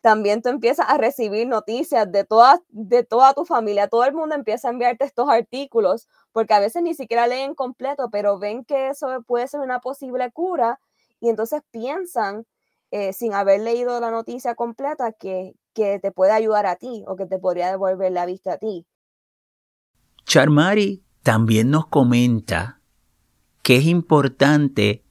también 0.00 0.42
tú 0.42 0.48
empiezas 0.48 0.86
a 0.88 0.96
recibir 0.96 1.46
noticias 1.46 2.10
de 2.10 2.24
toda, 2.24 2.62
de 2.68 3.04
toda 3.04 3.34
tu 3.34 3.44
familia. 3.44 3.88
Todo 3.88 4.04
el 4.04 4.14
mundo 4.14 4.34
empieza 4.34 4.68
a 4.68 4.70
enviarte 4.72 5.04
estos 5.04 5.28
artículos, 5.28 6.08
porque 6.32 6.54
a 6.54 6.60
veces 6.60 6.82
ni 6.82 6.94
siquiera 6.94 7.26
leen 7.26 7.54
completo, 7.54 8.08
pero 8.10 8.38
ven 8.38 8.64
que 8.64 8.88
eso 8.88 9.22
puede 9.26 9.46
ser 9.48 9.60
una 9.60 9.80
posible 9.80 10.30
cura 10.32 10.80
y 11.20 11.28
entonces 11.28 11.62
piensan 11.70 12.46
eh, 12.90 13.12
sin 13.12 13.34
haber 13.34 13.60
leído 13.60 14.00
la 14.00 14.10
noticia 14.10 14.54
completa 14.54 15.12
que, 15.12 15.54
que 15.74 15.98
te 15.98 16.10
puede 16.12 16.32
ayudar 16.32 16.66
a 16.66 16.76
ti 16.76 17.04
o 17.06 17.16
que 17.16 17.26
te 17.26 17.38
podría 17.38 17.70
devolver 17.70 18.10
la 18.10 18.26
vista 18.26 18.54
a 18.54 18.58
ti. 18.58 18.86
Charmari 20.24 21.02
también 21.22 21.70
nos 21.70 21.86
comenta 21.86 22.80
que 23.62 23.76
es 23.76 23.84
importante 23.84 25.04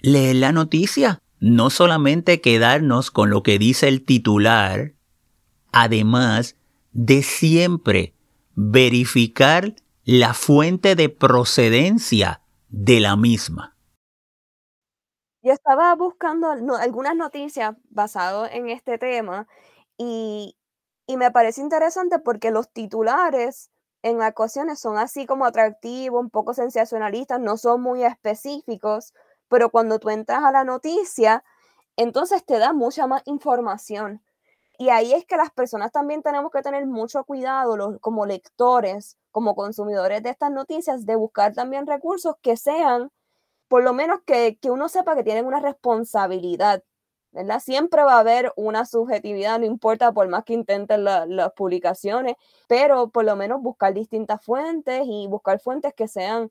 leer 0.00 0.36
la 0.36 0.52
noticia, 0.52 1.21
no 1.42 1.70
solamente 1.70 2.40
quedarnos 2.40 3.10
con 3.10 3.28
lo 3.28 3.42
que 3.42 3.58
dice 3.58 3.88
el 3.88 4.04
titular, 4.04 4.92
además 5.72 6.56
de 6.92 7.24
siempre 7.24 8.14
verificar 8.54 9.74
la 10.04 10.34
fuente 10.34 10.94
de 10.94 11.08
procedencia 11.08 12.42
de 12.68 13.00
la 13.00 13.16
misma. 13.16 13.76
Yo 15.42 15.52
estaba 15.52 15.92
buscando 15.96 16.48
algunas 16.78 17.16
noticias 17.16 17.74
basadas 17.90 18.52
en 18.52 18.68
este 18.68 18.96
tema 18.98 19.48
y, 19.98 20.56
me 21.08 21.30
parece 21.32 21.60
interesante 21.60 22.20
porque 22.20 22.52
los 22.52 22.72
titulares 22.72 23.70
en 24.02 24.22
ocasiones 24.22 24.78
son 24.78 24.96
así 24.96 25.26
como 25.26 25.44
atractivos, 25.44 26.22
un 26.22 26.30
poco 26.30 26.54
sensacionalistas, 26.54 27.40
no 27.40 27.56
son 27.56 27.82
muy 27.82 28.04
específicos, 28.04 29.12
pero 29.52 29.68
cuando 29.68 29.98
tú 29.98 30.08
entras 30.08 30.42
a 30.44 30.50
la 30.50 30.64
noticia, 30.64 31.44
entonces 31.96 32.42
te 32.46 32.58
da 32.58 32.72
mucha 32.72 33.06
más 33.06 33.22
información. 33.26 34.22
Y 34.78 34.88
ahí 34.88 35.12
es 35.12 35.26
que 35.26 35.36
las 35.36 35.50
personas 35.50 35.92
también 35.92 36.22
tenemos 36.22 36.50
que 36.50 36.62
tener 36.62 36.86
mucho 36.86 37.22
cuidado 37.24 37.76
los, 37.76 38.00
como 38.00 38.24
lectores, 38.24 39.18
como 39.30 39.54
consumidores 39.54 40.22
de 40.22 40.30
estas 40.30 40.50
noticias, 40.52 41.04
de 41.04 41.16
buscar 41.16 41.52
también 41.52 41.86
recursos 41.86 42.36
que 42.40 42.56
sean 42.56 43.10
por 43.68 43.84
lo 43.84 43.92
menos 43.92 44.20
que, 44.24 44.58
uno 44.64 44.88
sepa 44.88 45.14
que 45.16 45.22
tienen 45.22 45.44
una 45.44 45.60
responsabilidad, 45.60 46.82
¿verdad? 47.30 47.60
Siempre 47.60 48.02
va 48.04 48.14
a 48.14 48.20
haber 48.20 48.54
una 48.56 48.86
subjetividad, 48.86 49.58
no 49.58 49.66
importa 49.66 50.12
por 50.12 50.28
más 50.28 50.44
que 50.44 50.54
intenten 50.54 51.04
las 51.04 51.52
publicaciones, 51.52 52.36
pero 52.68 53.10
por 53.10 53.26
lo 53.26 53.36
menos 53.36 53.60
buscar 53.60 53.92
distintas 53.92 54.42
fuentes 54.42 55.02
y 55.04 55.26
buscar 55.26 55.60
fuentes 55.60 55.92
que 55.92 56.08
sean, 56.08 56.50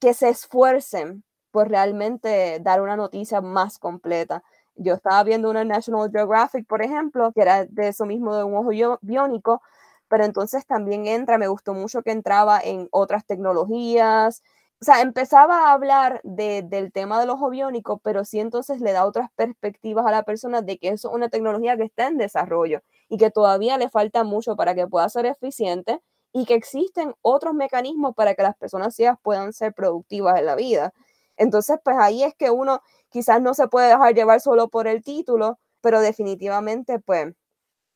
que, 0.00 0.14
se 0.14 0.30
esfuercen 0.30 1.24
por 1.50 1.68
realmente 1.68 2.58
dar 2.60 2.80
una 2.82 2.96
noticia 2.96 3.40
más 3.40 3.78
completa. 3.78 4.42
Yo 4.76 4.94
estaba 4.94 5.22
viendo 5.24 5.50
una 5.50 5.64
National 5.64 6.10
Geographic, 6.12 6.66
por 6.66 6.82
ejemplo, 6.82 7.32
que 7.32 7.42
era 7.42 7.64
de 7.66 7.88
eso 7.88 8.06
mismo 8.06 8.34
de 8.36 8.44
un 8.44 8.54
ojo 8.56 8.70
biónico, 9.02 9.60
pero 10.08 10.24
entonces 10.24 10.66
también 10.66 11.06
entra, 11.06 11.38
me 11.38 11.48
gustó 11.48 11.74
mucho 11.74 12.02
que 12.02 12.12
entraba 12.12 12.60
en 12.62 12.88
otras 12.92 13.26
tecnologías, 13.26 14.42
o 14.80 14.84
sea, 14.84 15.00
empezaba 15.00 15.68
a 15.70 15.72
hablar 15.72 16.20
del 16.22 16.92
tema 16.92 17.18
del 17.18 17.30
ojo 17.30 17.50
biónico, 17.50 17.98
pero 17.98 18.24
sí 18.24 18.38
entonces 18.38 18.80
le 18.80 18.92
da 18.92 19.06
otras 19.06 19.28
perspectivas 19.34 20.06
a 20.06 20.12
la 20.12 20.22
persona 20.22 20.62
de 20.62 20.78
que 20.78 20.88
eso 20.90 21.08
es 21.08 21.14
una 21.14 21.28
tecnología 21.28 21.76
que 21.76 21.82
está 21.84 22.06
en 22.06 22.16
desarrollo 22.16 22.80
y 23.08 23.16
que 23.18 23.30
todavía 23.32 23.76
le 23.76 23.88
falta 23.90 24.22
mucho 24.22 24.54
para 24.54 24.74
que 24.76 24.86
pueda 24.86 25.08
ser 25.08 25.26
eficiente 25.26 26.00
y 26.32 26.44
que 26.44 26.54
existen 26.54 27.14
otros 27.22 27.54
mecanismos 27.54 28.14
para 28.14 28.34
que 28.34 28.42
las 28.44 28.56
personas 28.56 28.94
ciegas 28.94 29.18
puedan 29.20 29.52
ser 29.52 29.74
productivas 29.74 30.38
en 30.38 30.46
la 30.46 30.54
vida. 30.54 30.92
Entonces, 31.38 31.78
pues 31.82 31.96
ahí 31.98 32.22
es 32.22 32.34
que 32.34 32.50
uno 32.50 32.82
quizás 33.10 33.40
no 33.40 33.54
se 33.54 33.68
puede 33.68 33.88
dejar 33.88 34.14
llevar 34.14 34.40
solo 34.40 34.68
por 34.68 34.86
el 34.86 35.02
título, 35.02 35.58
pero 35.80 36.00
definitivamente, 36.00 36.98
pues 36.98 37.34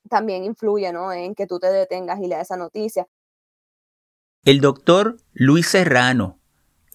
también 0.08 0.44
influye, 0.44 0.92
¿no? 0.92 1.12
En 1.12 1.34
que 1.34 1.46
tú 1.46 1.58
te 1.58 1.68
detengas 1.68 2.20
y 2.20 2.28
leas 2.28 2.42
esa 2.42 2.56
noticia. 2.56 3.06
El 4.44 4.60
doctor 4.60 5.18
Luis 5.32 5.68
Serrano 5.68 6.38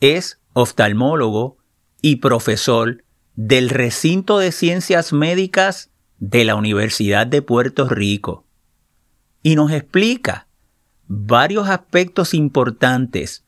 es 0.01 0.41
oftalmólogo 0.53 1.57
y 2.01 2.17
profesor 2.17 3.03
del 3.35 3.69
recinto 3.69 4.39
de 4.39 4.51
ciencias 4.51 5.13
médicas 5.13 5.91
de 6.19 6.43
la 6.43 6.55
Universidad 6.55 7.27
de 7.27 7.41
Puerto 7.41 7.87
Rico 7.87 8.45
y 9.43 9.55
nos 9.55 9.71
explica 9.71 10.47
varios 11.07 11.69
aspectos 11.69 12.33
importantes 12.33 13.45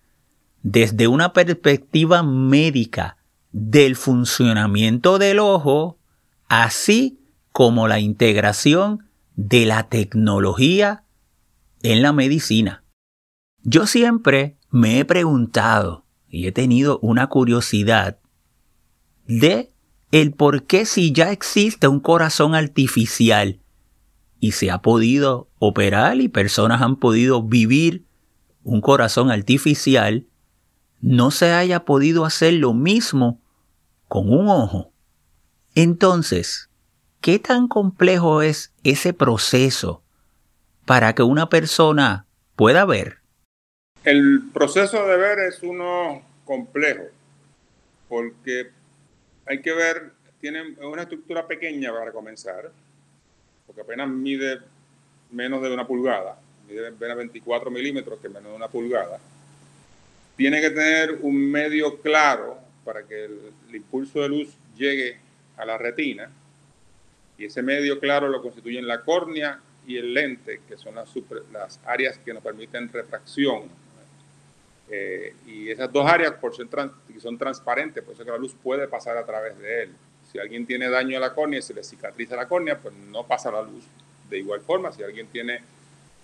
desde 0.63 1.07
una 1.07 1.33
perspectiva 1.33 2.23
médica 2.23 3.17
del 3.51 3.95
funcionamiento 3.95 5.17
del 5.17 5.39
ojo, 5.39 5.97
así 6.47 7.19
como 7.51 7.87
la 7.87 7.99
integración 7.99 9.07
de 9.35 9.65
la 9.65 9.89
tecnología 9.89 11.03
en 11.81 12.01
la 12.01 12.13
medicina. 12.13 12.83
Yo 13.63 13.87
siempre 13.87 14.57
me 14.69 14.99
he 14.99 15.05
preguntado 15.05 16.05
y 16.27 16.47
he 16.47 16.51
tenido 16.51 16.99
una 16.99 17.27
curiosidad 17.27 18.19
de 19.25 19.71
el 20.11 20.33
por 20.33 20.63
qué 20.63 20.85
si 20.85 21.11
ya 21.11 21.31
existe 21.31 21.87
un 21.87 21.99
corazón 21.99 22.55
artificial 22.55 23.59
y 24.39 24.53
se 24.53 24.71
ha 24.71 24.81
podido 24.81 25.49
operar 25.59 26.21
y 26.21 26.29
personas 26.29 26.81
han 26.81 26.95
podido 26.95 27.43
vivir 27.43 28.05
un 28.63 28.81
corazón 28.81 29.31
artificial, 29.31 30.27
no 31.01 31.31
se 31.31 31.51
haya 31.51 31.85
podido 31.85 32.25
hacer 32.25 32.53
lo 32.53 32.73
mismo 32.73 33.41
con 34.07 34.31
un 34.31 34.49
ojo. 34.49 34.91
Entonces, 35.75 36.69
¿qué 37.21 37.39
tan 37.39 37.67
complejo 37.67 38.41
es 38.41 38.73
ese 38.83 39.13
proceso 39.13 40.03
para 40.85 41.13
que 41.13 41.23
una 41.23 41.49
persona 41.49 42.25
pueda 42.55 42.85
ver? 42.85 43.17
El 44.03 44.49
proceso 44.53 45.05
de 45.05 45.17
ver 45.17 45.39
es 45.39 45.61
uno 45.61 46.21
complejo, 46.45 47.03
porque 48.07 48.71
hay 49.45 49.61
que 49.61 49.73
ver, 49.73 50.13
tiene 50.41 50.75
una 50.81 51.03
estructura 51.03 51.45
pequeña 51.47 51.91
para 51.91 52.11
comenzar, 52.11 52.71
porque 53.67 53.81
apenas 53.81 54.09
mide 54.09 54.59
menos 55.31 55.61
de 55.61 55.73
una 55.73 55.85
pulgada, 55.85 56.39
mide 56.67 56.87
apenas 56.87 57.17
24 57.17 57.69
milímetros, 57.69 58.19
que 58.19 58.29
menos 58.29 58.49
de 58.51 58.55
una 58.55 58.67
pulgada. 58.67 59.19
Tiene 60.39 60.61
que 60.61 60.69
tener 60.69 61.19
un 61.23 61.51
medio 61.51 61.97
claro 61.97 62.57
para 62.85 63.03
que 63.03 63.25
el, 63.25 63.51
impulso 63.73 64.21
de 64.21 64.29
luz 64.29 64.47
llegue 64.73 65.17
a 65.57 65.65
la 65.65 65.77
retina, 65.77 66.31
y 67.37 67.43
ese 67.43 67.61
medio 67.61 67.99
claro 67.99 68.29
lo 68.29 68.41
constituyen 68.41 68.87
la 68.87 69.01
córnea 69.01 69.59
y 69.85 69.97
el 69.97 70.13
lente, 70.13 70.61
que 70.65 70.77
son 70.77 70.95
las, 70.95 71.79
áreas 71.85 72.19
que 72.19 72.33
nos 72.33 72.41
permiten 72.41 72.87
refracción 72.87 73.63
eh, 74.89 75.35
y 75.45 75.69
esas 75.71 75.91
dos 75.91 76.09
áreas, 76.09 76.31
por 76.35 76.55
ser 76.55 76.69
son 77.19 77.37
transparentes, 77.37 78.01
por 78.01 78.13
eso 78.13 78.23
la 78.23 78.37
luz 78.37 78.55
puede 78.63 78.87
pasar 78.87 79.17
a 79.17 79.25
través 79.25 79.59
de 79.59 79.83
él. 79.83 79.91
Si 80.31 80.39
alguien 80.39 80.65
tiene 80.65 80.89
daño 80.89 81.17
a 81.17 81.19
la 81.19 81.33
córnea 81.33 81.59
y 81.59 81.63
se 81.63 81.73
le 81.73 81.83
cicatriza 81.83 82.37
la 82.37 82.47
córnea, 82.47 82.77
pues 82.77 82.95
no 82.95 83.27
pasa 83.27 83.51
la 83.51 83.61
luz. 83.61 83.83
De 84.29 84.37
igual 84.37 84.61
forma, 84.61 84.93
si 84.93 85.03
alguien 85.03 85.27
tiene 85.27 85.59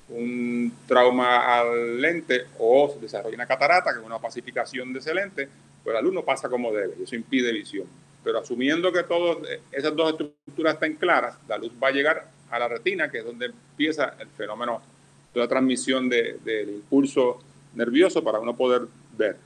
un 0.09 0.71
trauma 0.87 1.59
al 1.59 1.99
lente 1.99 2.45
o 2.59 2.91
se 2.93 2.99
desarrolla 2.99 3.35
una 3.35 3.47
catarata, 3.47 3.91
que 3.93 3.99
es 3.99 4.05
una 4.05 4.19
pacificación 4.19 4.93
de 4.93 4.99
ese 4.99 5.13
lente, 5.13 5.49
pues 5.83 5.93
la 5.93 6.01
luz 6.01 6.13
no 6.13 6.23
pasa 6.23 6.49
como 6.49 6.71
debe 6.71 6.95
y 6.99 7.03
eso 7.03 7.15
impide 7.15 7.51
visión. 7.51 7.87
Pero 8.23 8.39
asumiendo 8.39 8.91
que 8.91 9.03
todas 9.03 9.37
esas 9.71 9.95
dos 9.95 10.11
estructuras 10.11 10.75
están 10.75 10.93
claras, 10.93 11.37
la 11.47 11.57
luz 11.57 11.71
va 11.81 11.89
a 11.89 11.91
llegar 11.91 12.27
a 12.49 12.59
la 12.59 12.67
retina, 12.67 13.09
que 13.09 13.19
es 13.19 13.25
donde 13.25 13.47
empieza 13.47 14.15
el 14.19 14.27
fenómeno 14.29 14.81
de 15.33 15.39
la 15.39 15.47
transmisión 15.47 16.09
de, 16.09 16.39
del 16.43 16.69
impulso 16.69 17.39
nervioso 17.75 18.23
para 18.23 18.39
uno 18.39 18.55
poder 18.55 18.83
ver. 19.17 19.37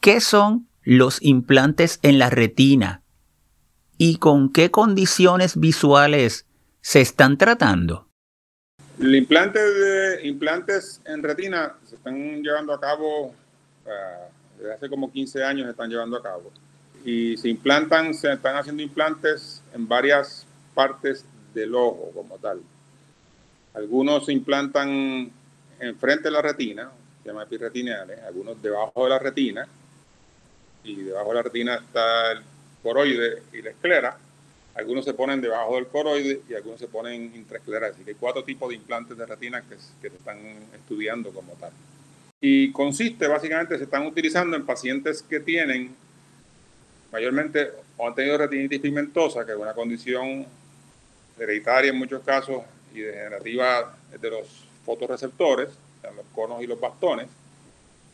¿Qué 0.00 0.20
son 0.20 0.68
los 0.82 1.22
implantes 1.22 1.98
en 2.02 2.18
la 2.18 2.30
retina? 2.30 3.02
¿Y 3.98 4.16
con 4.16 4.52
qué 4.52 4.70
condiciones 4.70 5.58
visuales 5.58 6.46
se 6.80 7.00
están 7.00 7.38
tratando? 7.38 8.05
El 8.98 9.14
implante 9.14 9.58
de 9.58 10.26
implantes 10.26 11.02
en 11.04 11.22
retina 11.22 11.74
se 11.84 11.96
están 11.96 12.42
llevando 12.42 12.72
a 12.72 12.80
cabo 12.80 13.34
desde 14.56 14.72
hace 14.72 14.88
como 14.88 15.12
15 15.12 15.44
años 15.44 15.66
se 15.66 15.72
están 15.72 15.90
llevando 15.90 16.16
a 16.16 16.22
cabo. 16.22 16.50
Y 17.04 17.36
se 17.36 17.48
implantan, 17.48 18.14
se 18.14 18.32
están 18.32 18.56
haciendo 18.56 18.82
implantes 18.82 19.62
en 19.74 19.86
varias 19.86 20.46
partes 20.74 21.26
del 21.54 21.74
ojo 21.74 22.10
como 22.14 22.38
tal. 22.38 22.60
Algunos 23.74 24.24
se 24.24 24.32
implantan 24.32 25.30
enfrente 25.78 26.24
de 26.24 26.30
la 26.30 26.40
retina, 26.40 26.90
se 27.22 27.28
llama 27.28 27.42
epiretineales, 27.42 28.18
algunos 28.22 28.60
debajo 28.62 29.04
de 29.04 29.10
la 29.10 29.18
retina. 29.18 29.68
Y 30.84 31.02
debajo 31.02 31.28
de 31.28 31.34
la 31.34 31.42
retina 31.42 31.74
está 31.74 32.32
el 32.32 32.40
coroide 32.82 33.42
y 33.52 33.60
la 33.60 33.70
esclera 33.70 34.16
algunos 34.76 35.04
se 35.04 35.14
ponen 35.14 35.40
debajo 35.40 35.76
del 35.76 35.86
coroide 35.86 36.42
y 36.48 36.54
algunos 36.54 36.78
se 36.78 36.88
ponen 36.88 37.32
intraescleral. 37.34 37.92
Así 37.92 38.04
que 38.04 38.10
hay 38.10 38.16
cuatro 38.16 38.44
tipos 38.44 38.68
de 38.68 38.74
implantes 38.74 39.16
de 39.16 39.24
retina 39.24 39.62
que, 39.62 39.76
que 40.00 40.10
se 40.10 40.16
están 40.16 40.38
estudiando 40.74 41.30
como 41.30 41.54
tal. 41.54 41.72
Y 42.40 42.70
consiste 42.72 43.26
básicamente, 43.26 43.78
se 43.78 43.84
están 43.84 44.06
utilizando 44.06 44.56
en 44.56 44.66
pacientes 44.66 45.22
que 45.22 45.40
tienen 45.40 45.94
mayormente 47.10 47.70
o 47.96 48.06
han 48.06 48.14
tenido 48.14 48.36
retinitis 48.36 48.80
pigmentosa, 48.80 49.46
que 49.46 49.52
es 49.52 49.58
una 49.58 49.72
condición 49.72 50.44
hereditaria 51.38 51.90
en 51.90 51.98
muchos 51.98 52.22
casos 52.22 52.62
y 52.94 53.00
degenerativa 53.00 53.96
de 54.20 54.30
los 54.30 54.66
fotorreceptores, 54.84 55.70
los 56.14 56.26
conos 56.34 56.62
y 56.62 56.66
los 56.66 56.78
bastones, 56.78 57.26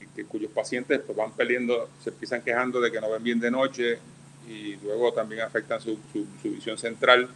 y 0.01 0.07
que, 0.07 0.25
cuyos 0.25 0.51
pacientes 0.53 1.01
pues, 1.01 1.17
van 1.17 1.33
perdiendo, 1.33 1.89
se 2.03 2.11
empiezan 2.11 2.43
quejando 2.43 2.81
de 2.81 2.91
que 2.91 3.01
no 3.01 3.11
ven 3.11 3.23
bien 3.23 3.41
de 3.41 3.51
noche, 3.51 3.99
y 4.49 4.77
luego 4.77 5.13
también 5.13 5.43
afectan 5.43 5.81
su, 5.81 5.99
visión 6.43 6.79
central 6.79 7.29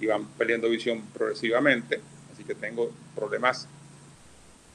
y 0.00 0.06
van 0.06 0.26
perdiendo 0.26 0.68
visión 0.68 1.02
progresivamente. 1.12 2.00
Así 2.32 2.44
que 2.44 2.54
tengo 2.54 2.92
problemas 3.14 3.68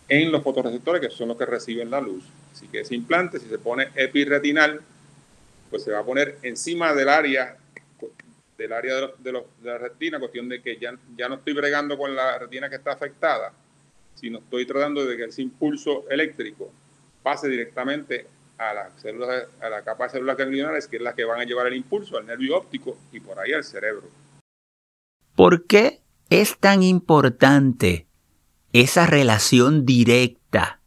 en 0.07 0.31
los 0.31 0.43
fotorreceptores, 0.43 1.01
que 1.01 1.09
son 1.09 1.29
los 1.29 1.37
que 1.37 1.45
reciben 1.45 1.89
la 1.89 2.01
luz. 2.01 2.23
Así 2.51 2.67
que 2.67 2.81
ese 2.81 2.95
implante, 2.95 3.39
si 3.39 3.47
se 3.47 3.59
pone 3.59 3.89
epiretinal, 3.95 4.81
pues 5.69 5.83
se 5.83 5.91
va 5.91 5.99
a 5.99 6.03
poner 6.03 6.37
encima 6.43 6.93
del 6.93 7.09
área 7.09 7.57
del 8.57 8.73
área 8.73 8.95
de, 8.95 9.09
de, 9.17 9.43
la 9.63 9.77
retina, 9.79 10.19
cuestión 10.19 10.47
de 10.47 10.61
que 10.61 10.77
ya, 10.77 10.93
ya 11.17 11.27
no 11.27 11.35
estoy 11.35 11.53
bregando 11.53 11.97
con 11.97 12.15
la 12.15 12.37
retina 12.37 12.69
que 12.69 12.75
está 12.75 12.91
afectada, 12.91 13.51
sino 14.13 14.37
estoy 14.37 14.67
tratando 14.67 15.03
de 15.03 15.17
que 15.17 15.23
ese 15.23 15.41
impulso 15.41 16.07
eléctrico 16.11 16.71
pase 17.23 17.47
directamente 17.47 18.27
a 18.61 18.75
las 18.75 19.01
células, 19.01 19.47
a 19.59 19.69
la 19.69 19.83
capa 19.83 20.03
de 20.03 20.11
células 20.11 20.37
ganglionares, 20.37 20.87
que 20.87 20.97
es 20.97 21.01
la 21.01 21.15
que 21.15 21.25
van 21.25 21.41
a 21.41 21.45
llevar 21.45 21.65
el 21.65 21.75
impulso 21.75 22.17
al 22.17 22.27
nervio 22.27 22.57
óptico 22.57 22.95
y 23.11 23.19
por 23.19 23.39
ahí 23.39 23.53
al 23.53 23.63
cerebro. 23.63 24.07
¿Por 25.35 25.65
qué 25.65 26.01
es 26.29 26.59
tan 26.59 26.83
importante 26.83 28.07
esa 28.71 29.07
relación 29.07 29.83
directa 29.85 30.79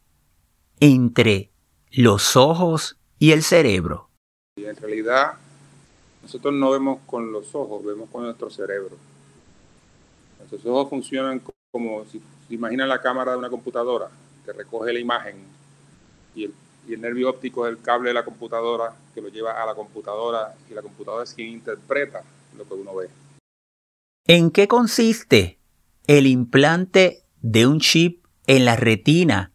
entre 0.79 1.51
los 1.91 2.37
ojos 2.37 2.97
y 3.19 3.33
el 3.33 3.43
cerebro? 3.43 4.09
Y 4.55 4.65
en 4.65 4.77
realidad, 4.77 5.33
nosotros 6.23 6.53
no 6.53 6.71
vemos 6.71 6.99
con 7.05 7.33
los 7.33 7.53
ojos, 7.55 7.83
vemos 7.83 8.09
con 8.09 8.23
nuestro 8.23 8.49
cerebro. 8.49 8.95
Nuestros 10.39 10.65
ojos 10.65 10.89
funcionan 10.89 11.41
como 11.71 12.05
si 12.05 12.21
se 12.47 12.53
imagina 12.53 12.87
la 12.87 13.01
cámara 13.01 13.33
de 13.33 13.37
una 13.37 13.49
computadora 13.49 14.09
que 14.45 14.53
recoge 14.53 14.93
la 14.93 14.99
imagen 14.99 15.35
y 16.33 16.45
el 16.45 16.53
y 16.87 16.93
el 16.93 17.01
nervio 17.01 17.29
óptico 17.29 17.65
es 17.65 17.71
el 17.71 17.81
cable 17.81 18.09
de 18.09 18.13
la 18.13 18.25
computadora 18.25 18.93
que 19.13 19.21
lo 19.21 19.29
lleva 19.29 19.61
a 19.61 19.65
la 19.65 19.75
computadora 19.75 20.55
y 20.69 20.73
la 20.73 20.81
computadora 20.81 21.23
es 21.23 21.33
quien 21.33 21.49
interpreta 21.49 22.21
lo 22.57 22.67
que 22.67 22.73
uno 22.73 22.95
ve. 22.95 23.09
¿En 24.27 24.51
qué 24.51 24.67
consiste 24.67 25.59
el 26.07 26.27
implante 26.27 27.23
de 27.41 27.67
un 27.67 27.79
chip 27.79 28.25
en 28.47 28.65
la 28.65 28.75
retina 28.75 29.51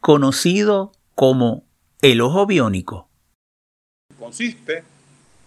conocido 0.00 0.92
como 1.14 1.64
el 2.00 2.20
ojo 2.20 2.46
biónico? 2.46 3.08
Consiste 4.18 4.84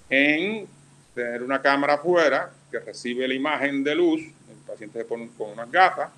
en 0.10 0.68
tener 1.14 1.44
una 1.44 1.62
cámara 1.62 1.96
afuera 1.96 2.52
que 2.72 2.80
recibe 2.80 3.28
la 3.28 3.34
imagen 3.34 3.84
de 3.84 3.96
luz, 3.96 4.22
el 4.22 4.58
paciente 4.68 5.00
se 5.00 5.06
pone 5.06 5.30
con 5.38 5.52
unas 5.52 5.72
gafas 5.72 6.12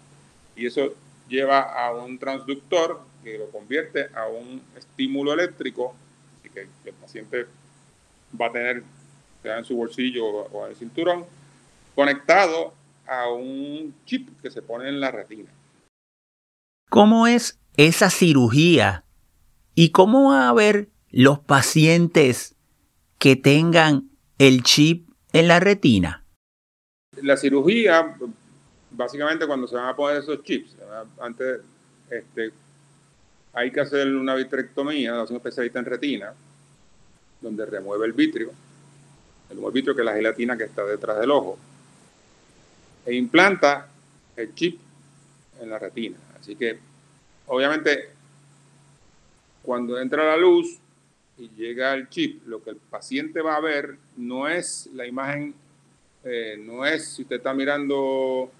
y 0.55 0.65
eso 0.65 0.93
lleva 1.27 1.61
a 1.61 1.93
un 1.93 2.17
transductor 2.17 3.01
que 3.23 3.37
lo 3.37 3.49
convierte 3.51 4.09
a 4.15 4.27
un 4.27 4.61
estímulo 4.75 5.33
eléctrico, 5.33 5.95
así 6.39 6.49
que 6.49 6.67
el 6.85 6.93
paciente 6.93 7.45
va 8.39 8.47
a 8.47 8.51
tener, 8.51 8.83
sea 9.41 9.57
en 9.57 9.65
su 9.65 9.75
bolsillo 9.75 10.25
o 10.25 10.65
en 10.65 10.71
el 10.71 10.77
cinturón, 10.77 11.25
conectado 11.95 12.73
a 13.07 13.29
un 13.29 13.93
chip 14.05 14.29
que 14.41 14.51
se 14.51 14.61
pone 14.61 14.89
en 14.89 14.99
la 14.99 15.11
retina. 15.11 15.49
¿Cómo 16.89 17.27
es 17.27 17.59
esa 17.75 18.09
cirugía? 18.09 19.03
¿Y 19.75 19.89
cómo 19.89 20.31
va 20.31 20.49
a 20.49 20.53
ver 20.53 20.89
los 21.09 21.39
pacientes 21.39 22.55
que 23.19 23.35
tengan 23.35 24.09
el 24.37 24.63
chip 24.63 25.09
en 25.33 25.47
la 25.47 25.59
retina? 25.59 26.25
La 27.21 27.37
cirugía, 27.37 28.15
básicamente 28.91 29.45
cuando 29.45 29.67
se 29.67 29.75
van 29.75 29.89
a 29.89 29.95
poner 29.95 30.17
esos 30.17 30.43
chips, 30.43 30.75
antes 31.19 31.61
este, 32.09 32.51
hay 33.53 33.71
que 33.71 33.81
hacer 33.81 34.07
una 34.15 34.35
vitrectomía, 34.35 35.21
hace 35.21 35.33
un 35.33 35.37
especialista 35.37 35.79
en 35.79 35.85
retina, 35.85 36.33
donde 37.41 37.65
remueve 37.65 38.05
el 38.05 38.13
vitrio, 38.13 38.51
el 39.49 39.71
vitrio 39.71 39.95
que 39.95 40.01
es 40.01 40.05
la 40.05 40.13
gelatina 40.13 40.57
que 40.57 40.65
está 40.65 40.83
detrás 40.85 41.19
del 41.19 41.31
ojo, 41.31 41.57
e 43.05 43.13
implanta 43.13 43.87
el 44.35 44.53
chip 44.53 44.79
en 45.61 45.69
la 45.69 45.79
retina. 45.79 46.17
Así 46.39 46.55
que, 46.55 46.77
obviamente, 47.47 48.09
cuando 49.63 49.99
entra 49.99 50.25
la 50.25 50.37
luz 50.37 50.77
y 51.37 51.49
llega 51.49 51.93
el 51.93 52.09
chip, 52.09 52.47
lo 52.47 52.63
que 52.63 52.71
el 52.71 52.77
paciente 52.77 53.41
va 53.41 53.55
a 53.55 53.61
ver 53.61 53.97
no 54.17 54.47
es 54.47 54.89
la 54.93 55.05
imagen, 55.05 55.53
eh, 56.23 56.57
no 56.59 56.85
es 56.85 57.15
si 57.15 57.23
usted 57.23 57.37
está 57.37 57.53
mirando 57.53 58.51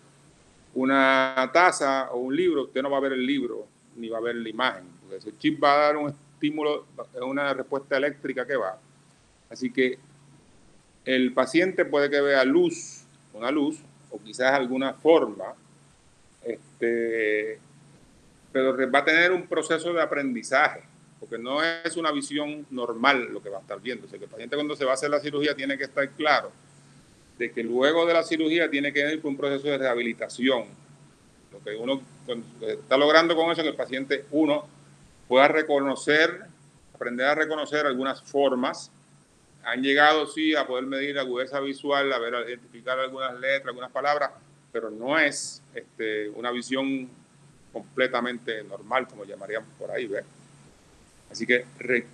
una 0.78 1.50
taza 1.52 2.12
o 2.12 2.20
un 2.20 2.36
libro, 2.36 2.66
usted 2.66 2.84
no 2.84 2.92
va 2.92 2.98
a 2.98 3.02
ver 3.02 3.14
el 3.14 3.26
libro, 3.26 3.66
ni 3.96 4.10
va 4.10 4.20
a 4.20 4.22
ver 4.22 4.36
la 4.36 4.48
imagen, 4.48 4.84
porque 5.02 5.16
ese 5.18 5.36
chip 5.40 5.62
va 5.62 5.74
a 5.74 5.78
dar 5.78 5.98
un 5.98 6.10
estímulo, 6.10 6.86
es 7.16 7.22
una 7.22 7.52
respuesta 7.52 7.98
eléctrica 7.98 8.46
que 8.46 8.56
va. 8.56 8.78
Así 9.50 9.72
que 9.72 9.98
el 11.04 11.34
paciente 11.34 11.84
puede 11.84 12.12
que 12.12 12.22
vea 12.22 12.46
luz, 12.46 13.06
una 13.34 13.50
luz, 13.50 13.80
o 14.12 14.22
quizás 14.22 14.54
alguna 14.54 14.94
forma, 14.94 15.56
este, 16.44 17.60
pero 18.52 18.78
va 18.92 19.00
a 19.00 19.06
tener 19.06 19.32
un 19.32 19.48
proceso 19.48 19.92
de 19.94 20.02
aprendizaje, 20.04 20.84
porque 21.20 21.40
no 21.40 21.64
es 21.64 21.98
una 21.98 22.12
visión 22.12 22.68
normal 22.70 23.34
lo 23.34 23.42
que 23.42 23.50
va 23.50 23.58
a 23.58 23.62
estar 23.62 23.82
viendo. 23.82 24.06
O 24.06 24.10
sea, 24.10 24.20
que 24.20 24.26
el 24.26 24.32
paciente 24.32 24.56
cuando 24.56 24.76
se 24.76 24.86
va 24.86 24.92
a 24.92 24.94
hacer 24.94 25.10
la 25.10 25.20
cirugía 25.20 25.56
tiene 25.56 25.76
que 25.76 25.86
estar 25.86 26.08
claro 26.12 26.52
de 27.38 27.52
que 27.52 27.64
luego 27.64 28.06
de 28.06 28.14
la 28.14 28.24
cirugía 28.24 28.70
tiene 28.70 28.92
que 28.92 29.12
ir 29.12 29.22
por 29.22 29.30
un 29.32 29.38
proceso 29.38 29.68
de 29.68 29.78
rehabilitación, 29.78 30.66
lo 31.52 31.60
que 31.64 31.76
uno 31.76 32.02
está 32.62 32.98
logrando 32.98 33.36
con 33.36 33.52
eso 33.52 33.62
es 33.62 33.66
que 33.66 33.70
el 33.70 33.76
paciente, 33.76 34.26
uno, 34.32 34.68
pueda 35.28 35.48
reconocer, 35.48 36.42
aprender 36.94 37.28
a 37.28 37.36
reconocer 37.36 37.86
algunas 37.86 38.22
formas. 38.22 38.92
Han 39.64 39.82
llegado, 39.82 40.28
sí, 40.28 40.56
a 40.56 40.66
poder 40.66 40.86
medir 40.86 41.16
la 41.16 41.22
agudeza 41.22 41.60
visual, 41.60 42.12
a 42.14 42.20
ver, 42.20 42.36
a 42.36 42.48
identificar 42.48 42.98
algunas 43.00 43.38
letras, 43.40 43.68
algunas 43.68 43.92
palabras, 43.92 44.32
pero 44.72 44.90
no 44.90 45.20
es 45.20 45.62
este, 45.74 46.30
una 46.30 46.52
visión 46.52 47.10
completamente 47.74 48.64
normal, 48.64 49.08
como 49.08 49.26
llamaríamos 49.26 49.70
por 49.78 49.92
ahí, 49.92 50.08
¿ves? 50.08 50.24
Así 51.30 51.46
que 51.46 51.66
el 51.80 52.06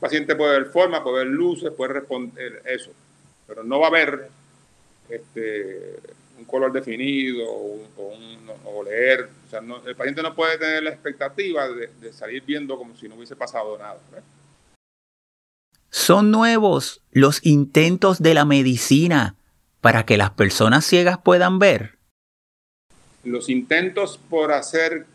paciente 0.00 0.34
puede 0.34 0.58
ver 0.58 0.66
formas, 0.66 1.02
puede 1.02 1.24
ver 1.24 1.26
luces, 1.26 1.70
puede 1.72 1.94
responder 1.94 2.62
eso, 2.64 2.90
pero 3.46 3.62
no 3.64 3.80
va 3.80 3.88
a 3.88 3.90
ver 3.90 4.28
este, 5.08 5.98
un 6.38 6.44
color 6.44 6.72
definido 6.72 7.44
o, 7.48 8.82
leer. 8.84 9.28
O 9.46 9.50
sea, 9.50 9.60
el 9.86 9.96
paciente 9.96 10.22
no 10.22 10.34
puede 10.34 10.58
tener 10.58 10.82
la 10.82 10.90
expectativa 10.90 11.68
de, 11.68 12.12
salir 12.12 12.42
viendo 12.44 12.76
como 12.76 12.94
si 12.96 13.08
no 13.08 13.16
hubiese 13.16 13.34
pasado 13.34 13.76
nada. 13.78 13.98
Son 15.90 16.30
nuevos 16.30 17.02
los 17.10 17.44
intentos 17.44 18.22
de 18.22 18.34
la 18.34 18.44
medicina 18.44 19.36
para 19.80 20.04
que 20.04 20.16
las 20.16 20.30
personas 20.30 20.84
ciegas 20.84 21.18
puedan 21.18 21.58
ver. 21.58 21.98
Los 23.24 23.48
intentos 23.48 24.18
por 24.30 24.52
hacer 24.52 25.06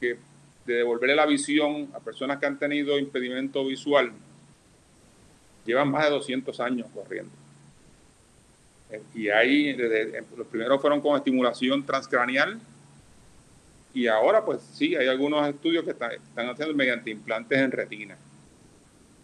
que 0.00 0.18
de 0.66 0.74
devolverle 0.74 1.16
la 1.16 1.26
visión 1.26 1.88
a 1.94 2.00
personas 2.00 2.38
que 2.38 2.46
han 2.46 2.58
tenido 2.58 2.98
impedimento 2.98 3.64
visual 3.64 4.12
llevan 5.64 5.90
más 5.90 6.04
de 6.04 6.10
200 6.10 6.60
años 6.60 6.86
corriendo. 6.94 7.32
Y 9.14 9.28
ahí, 9.28 9.74
los 10.36 10.46
primeros 10.46 10.80
fueron 10.80 11.00
con 11.00 11.16
estimulación 11.16 11.84
transcraneal 11.84 12.58
y 13.94 14.06
ahora 14.06 14.44
pues 14.44 14.60
sí, 14.74 14.94
hay 14.94 15.08
algunos 15.08 15.46
estudios 15.48 15.84
que 15.84 15.90
están, 15.90 16.48
haciendo 16.48 16.74
mediante 16.74 17.10
implantes 17.10 17.58
en 17.58 17.70
retina. 17.70 18.16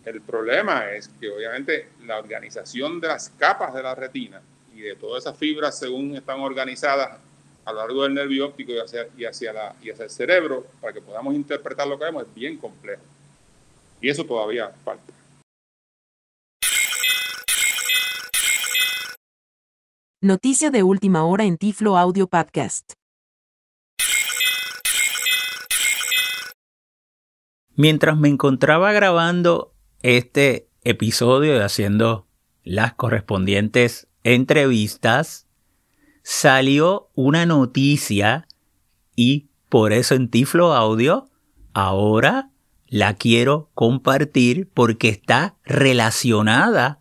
El 0.04 0.20
problema 0.20 0.90
es 0.90 1.08
que 1.20 1.30
obviamente 1.30 1.88
la 2.06 2.18
organización 2.18 3.00
de 3.00 3.08
las 3.08 3.30
capas 3.30 3.72
de 3.72 3.82
la 3.82 3.94
retina 3.94 4.42
y 4.74 4.80
de 4.80 4.96
todas 4.96 5.24
esas 5.24 5.38
fibras 5.38 5.78
según 5.78 6.16
están 6.16 6.40
organizadas 6.40 7.18
a 7.64 7.72
lo 7.72 7.78
largo 7.78 8.02
del 8.02 8.14
nervio 8.14 8.46
óptico 8.46 8.72
y 8.72 8.78
hacia, 8.78 9.06
y 9.16 9.24
hacia, 9.24 9.52
la, 9.52 9.74
y 9.80 9.90
hacia 9.90 10.04
el 10.04 10.10
cerebro, 10.10 10.66
para 10.80 10.92
que 10.92 11.00
podamos 11.00 11.34
interpretar 11.34 11.86
lo 11.86 11.98
que 11.98 12.04
vemos, 12.04 12.24
es 12.24 12.34
bien 12.34 12.58
complejo. 12.58 13.02
Y 14.00 14.10
eso 14.10 14.24
todavía 14.24 14.68
falta. 14.84 15.12
Noticia 20.24 20.70
de 20.70 20.82
última 20.82 21.22
hora 21.26 21.44
en 21.44 21.58
Tiflo 21.58 21.98
Audio 21.98 22.28
Podcast. 22.28 22.94
Mientras 27.76 28.16
me 28.16 28.30
encontraba 28.30 28.92
grabando 28.92 29.74
este 30.00 30.70
episodio 30.82 31.54
y 31.54 31.60
haciendo 31.60 32.26
las 32.62 32.94
correspondientes 32.94 34.08
entrevistas, 34.22 35.46
salió 36.22 37.10
una 37.14 37.44
noticia 37.44 38.48
y 39.14 39.50
por 39.68 39.92
eso 39.92 40.14
en 40.14 40.30
Tiflo 40.30 40.72
Audio 40.72 41.28
ahora 41.74 42.50
la 42.86 43.12
quiero 43.12 43.68
compartir 43.74 44.70
porque 44.72 45.10
está 45.10 45.58
relacionada 45.64 47.00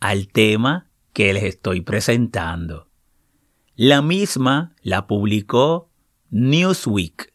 al 0.00 0.28
tema 0.28 0.87
que 1.12 1.32
les 1.32 1.44
estoy 1.44 1.80
presentando. 1.80 2.88
La 3.74 4.02
misma 4.02 4.74
la 4.82 5.06
publicó 5.06 5.90
Newsweek. 6.30 7.32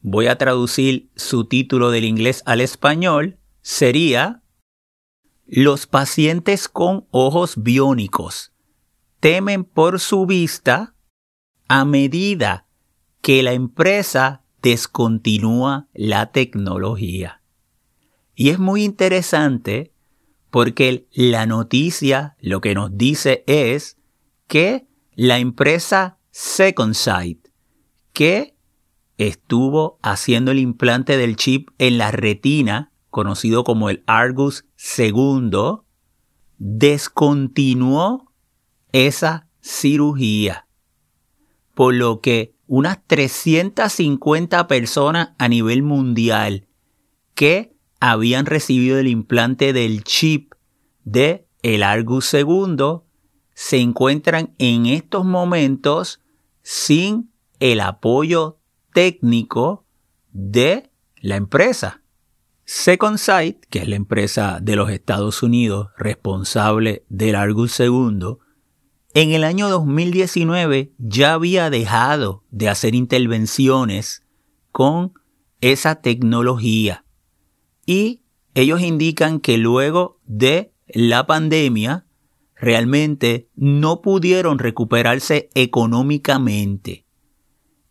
Voy 0.00 0.26
a 0.26 0.38
traducir 0.38 1.10
su 1.16 1.46
título 1.46 1.90
del 1.90 2.04
inglés 2.04 2.42
al 2.46 2.60
español. 2.60 3.38
Sería 3.60 4.42
Los 5.46 5.86
pacientes 5.86 6.68
con 6.68 7.06
ojos 7.10 7.62
biónicos 7.62 8.52
temen 9.20 9.64
por 9.64 10.00
su 10.00 10.26
vista 10.26 10.94
a 11.68 11.84
medida 11.84 12.66
que 13.20 13.42
la 13.42 13.52
empresa 13.52 14.44
descontinúa 14.62 15.88
la 15.92 16.30
tecnología. 16.32 17.42
Y 18.34 18.50
es 18.50 18.58
muy 18.58 18.84
interesante 18.84 19.92
porque 20.50 21.06
la 21.12 21.46
noticia 21.46 22.36
lo 22.40 22.60
que 22.60 22.74
nos 22.74 22.96
dice 22.96 23.44
es 23.46 23.98
que 24.46 24.86
la 25.14 25.38
empresa 25.38 26.18
Second 26.30 26.94
Sight, 26.94 27.48
que 28.12 28.54
estuvo 29.18 29.98
haciendo 30.02 30.52
el 30.52 30.58
implante 30.58 31.16
del 31.16 31.36
chip 31.36 31.70
en 31.78 31.98
la 31.98 32.10
retina, 32.10 32.92
conocido 33.10 33.64
como 33.64 33.90
el 33.90 34.02
Argus 34.06 34.64
II, 34.96 35.80
descontinuó 36.58 38.32
esa 38.92 39.48
cirugía. 39.60 40.66
Por 41.74 41.94
lo 41.94 42.20
que 42.20 42.54
unas 42.66 43.04
350 43.06 44.66
personas 44.66 45.30
a 45.38 45.48
nivel 45.48 45.82
mundial 45.82 46.68
que 47.34 47.77
habían 48.00 48.46
recibido 48.46 48.98
el 48.98 49.08
implante 49.08 49.72
del 49.72 50.04
chip 50.04 50.54
de 51.04 51.46
el 51.62 51.82
Argus 51.82 52.32
II 52.34 53.00
se 53.54 53.78
encuentran 53.78 54.54
en 54.58 54.86
estos 54.86 55.24
momentos 55.24 56.20
sin 56.62 57.32
el 57.58 57.80
apoyo 57.80 58.60
técnico 58.92 59.84
de 60.30 60.90
la 61.16 61.36
empresa. 61.36 62.02
Second 62.64 63.18
Sight, 63.18 63.64
que 63.70 63.80
es 63.80 63.88
la 63.88 63.96
empresa 63.96 64.58
de 64.62 64.76
los 64.76 64.90
Estados 64.90 65.42
Unidos 65.42 65.88
responsable 65.96 67.04
del 67.08 67.34
Argus 67.34 67.80
II, 67.80 68.36
en 69.14 69.32
el 69.32 69.42
año 69.42 69.68
2019 69.68 70.92
ya 70.98 71.32
había 71.32 71.70
dejado 71.70 72.44
de 72.50 72.68
hacer 72.68 72.94
intervenciones 72.94 74.22
con 74.70 75.14
esa 75.60 75.96
tecnología 75.96 77.04
y 77.88 78.20
ellos 78.52 78.82
indican 78.82 79.40
que 79.40 79.56
luego 79.56 80.20
de 80.26 80.74
la 80.88 81.26
pandemia 81.26 82.04
realmente 82.54 83.48
no 83.54 84.02
pudieron 84.02 84.58
recuperarse 84.58 85.48
económicamente. 85.54 87.06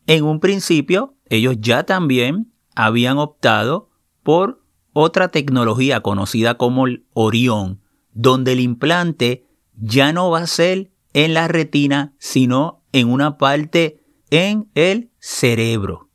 En 0.06 0.24
un 0.24 0.40
principio, 0.40 1.16
ellos 1.30 1.58
ya 1.60 1.84
también 1.84 2.54
habían 2.76 3.18
optado 3.18 3.90
por 4.22 4.64
otra 4.94 5.30
tecnología 5.30 6.02
conocida 6.02 6.60
como 6.60 6.86
el 6.86 7.08
Orión, 7.14 7.82
donde 8.14 8.54
el 8.54 8.60
implante 8.60 9.48
ya 9.74 10.14
no 10.14 10.30
va 10.30 10.42
a 10.42 10.48
ser 10.48 10.92
en 11.14 11.34
la 11.34 11.48
retina, 11.48 12.14
sino 12.20 12.84
en 12.92 13.10
una 13.10 13.40
parte 13.40 14.04
en 14.30 14.70
el 14.76 15.10
cerebro. 15.18 16.12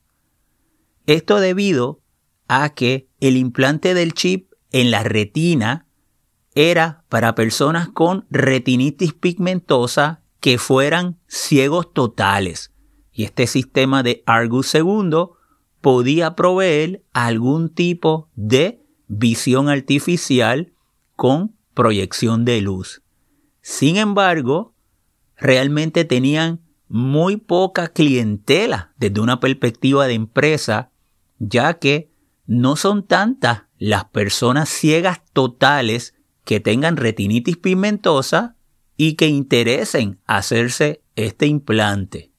Esto 1.06 1.40
debido 1.40 2.00
a 2.46 2.74
que 2.74 3.08
el 3.22 3.36
implante 3.36 3.94
del 3.94 4.14
chip 4.14 4.50
en 4.72 4.90
la 4.90 5.04
retina 5.04 5.86
era 6.56 7.04
para 7.08 7.36
personas 7.36 7.88
con 7.88 8.26
retinitis 8.30 9.12
pigmentosa 9.14 10.22
que 10.40 10.58
fueran 10.58 11.20
ciegos 11.28 11.94
totales. 11.94 12.72
Y 13.12 13.22
este 13.22 13.46
sistema 13.46 14.02
de 14.02 14.24
Argus 14.26 14.74
II 14.74 15.28
podía 15.80 16.34
proveer 16.34 17.04
algún 17.12 17.68
tipo 17.68 18.28
de 18.34 18.82
visión 19.06 19.68
artificial 19.68 20.72
con 21.14 21.54
proyección 21.74 22.44
de 22.44 22.60
luz. 22.60 23.02
Sin 23.60 23.98
embargo, 23.98 24.74
realmente 25.36 26.04
tenían 26.04 26.60
muy 26.88 27.36
poca 27.36 27.86
clientela 27.86 28.92
desde 28.96 29.20
una 29.20 29.38
perspectiva 29.38 30.08
de 30.08 30.14
empresa, 30.14 30.90
ya 31.38 31.74
que 31.74 32.11
no 32.52 32.76
son 32.76 33.06
tantas 33.06 33.62
las 33.78 34.04
personas 34.04 34.68
ciegas 34.68 35.22
totales 35.32 36.14
que 36.44 36.60
tengan 36.60 36.98
retinitis 36.98 37.56
pigmentosa 37.56 38.56
y 38.98 39.14
que 39.14 39.28
interesen 39.28 40.20
hacerse 40.26 41.02
este 41.16 41.46
implante. 41.46 42.30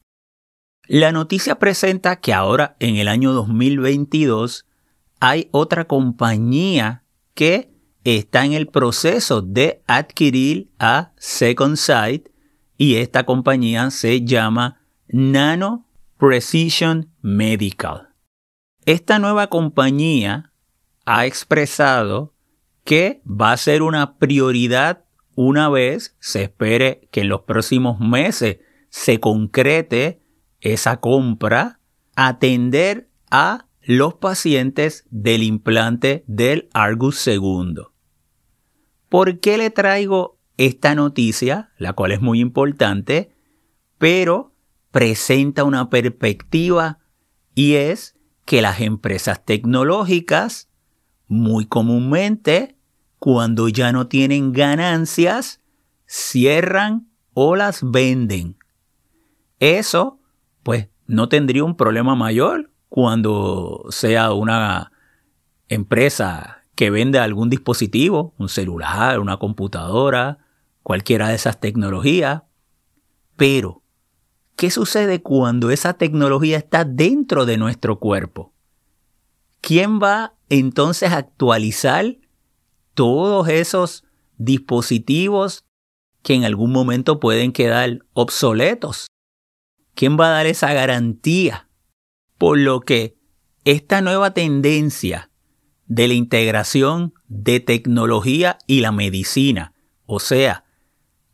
La 0.87 1.11
noticia 1.11 1.57
presenta 1.57 2.17
que 2.17 2.31
ahora 2.31 2.75
en 2.79 2.97
el 2.97 3.07
año 3.07 3.33
2022 3.33 4.67
hay 5.19 5.47
otra 5.49 5.85
compañía 5.85 7.03
que 7.33 7.73
está 8.03 8.45
en 8.45 8.53
el 8.53 8.67
proceso 8.67 9.41
de 9.41 9.81
adquirir 9.87 10.69
a 10.77 11.13
Second 11.17 11.77
Sight 11.77 12.29
y 12.77 12.95
esta 12.97 13.25
compañía 13.25 13.89
se 13.89 14.23
llama 14.23 14.79
Nano 15.07 15.87
Precision 16.17 17.09
Medical. 17.23 18.12
Esta 18.85 19.17
nueva 19.17 19.47
compañía 19.47 20.51
ha 21.05 21.25
expresado 21.25 22.33
que 22.83 23.21
va 23.25 23.53
a 23.53 23.57
ser 23.57 23.81
una 23.81 24.17
prioridad 24.17 25.05
una 25.35 25.69
vez 25.69 26.15
se 26.19 26.43
espere 26.43 27.07
que 27.11 27.21
en 27.21 27.29
los 27.29 27.41
próximos 27.41 27.99
meses 27.99 28.59
se 28.89 29.19
concrete 29.19 30.21
esa 30.59 30.99
compra, 30.99 31.79
atender 32.15 33.09
a 33.31 33.67
los 33.81 34.13
pacientes 34.13 35.05
del 35.09 35.43
implante 35.43 36.23
del 36.27 36.69
Argus 36.73 37.25
II. 37.27 37.83
¿Por 39.09 39.39
qué 39.39 39.57
le 39.57 39.69
traigo 39.71 40.39
esta 40.57 40.93
noticia, 40.93 41.71
la 41.77 41.93
cual 41.93 42.11
es 42.11 42.21
muy 42.21 42.39
importante, 42.39 43.35
pero 43.97 44.53
presenta 44.91 45.63
una 45.63 45.89
perspectiva 45.89 46.99
y 47.55 47.73
es 47.73 48.15
que 48.45 48.61
las 48.61 48.81
empresas 48.81 49.43
tecnológicas 49.45 50.69
muy 51.27 51.65
comúnmente 51.65 52.75
cuando 53.19 53.69
ya 53.69 53.91
no 53.91 54.07
tienen 54.07 54.51
ganancias 54.51 55.61
cierran 56.05 57.07
o 57.33 57.55
las 57.55 57.79
venden. 57.83 58.57
Eso 59.59 60.19
pues 60.61 60.89
no 61.07 61.29
tendría 61.29 61.63
un 61.63 61.75
problema 61.75 62.15
mayor 62.15 62.71
cuando 62.89 63.85
sea 63.89 64.33
una 64.33 64.91
empresa 65.67 66.63
que 66.75 66.89
vende 66.89 67.19
algún 67.19 67.49
dispositivo, 67.49 68.33
un 68.37 68.49
celular, 68.49 69.19
una 69.19 69.37
computadora, 69.37 70.39
cualquiera 70.81 71.29
de 71.29 71.35
esas 71.35 71.59
tecnologías. 71.59 72.43
Pero, 73.35 73.82
¿qué 74.55 74.71
sucede 74.71 75.21
cuando 75.21 75.71
esa 75.71 75.93
tecnología 75.93 76.57
está 76.57 76.85
dentro 76.85 77.45
de 77.45 77.57
nuestro 77.57 77.99
cuerpo? 77.99 78.53
¿Quién 79.61 79.99
va 80.01 80.35
entonces 80.49 81.11
a 81.11 81.17
actualizar 81.17 82.17
todos 82.93 83.47
esos 83.47 84.03
dispositivos 84.37 85.65
que 86.21 86.33
en 86.33 86.43
algún 86.43 86.71
momento 86.71 87.19
pueden 87.19 87.51
quedar 87.51 87.99
obsoletos? 88.13 89.07
¿Quién 89.95 90.19
va 90.19 90.27
a 90.27 90.31
dar 90.31 90.47
esa 90.47 90.73
garantía? 90.73 91.69
Por 92.37 92.57
lo 92.57 92.81
que 92.81 93.17
esta 93.63 94.01
nueva 94.01 94.33
tendencia 94.33 95.29
de 95.85 96.07
la 96.07 96.13
integración 96.13 97.13
de 97.27 97.59
tecnología 97.59 98.57
y 98.67 98.81
la 98.81 98.91
medicina, 98.91 99.73
o 100.05 100.19
sea, 100.19 100.65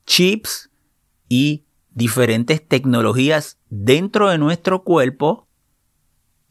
chips 0.06 0.70
y 1.28 1.66
diferentes 1.92 2.66
tecnologías 2.68 3.60
dentro 3.70 4.30
de 4.30 4.38
nuestro 4.38 4.84
cuerpo, 4.84 5.48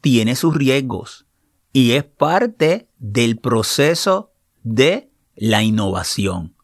tiene 0.01 0.35
sus 0.35 0.55
riesgos 0.55 1.25
y 1.73 1.91
es 1.91 2.03
parte 2.03 2.89
del 2.97 3.37
proceso 3.37 4.33
de 4.63 5.11
la 5.35 5.63
innovación. 5.63 6.55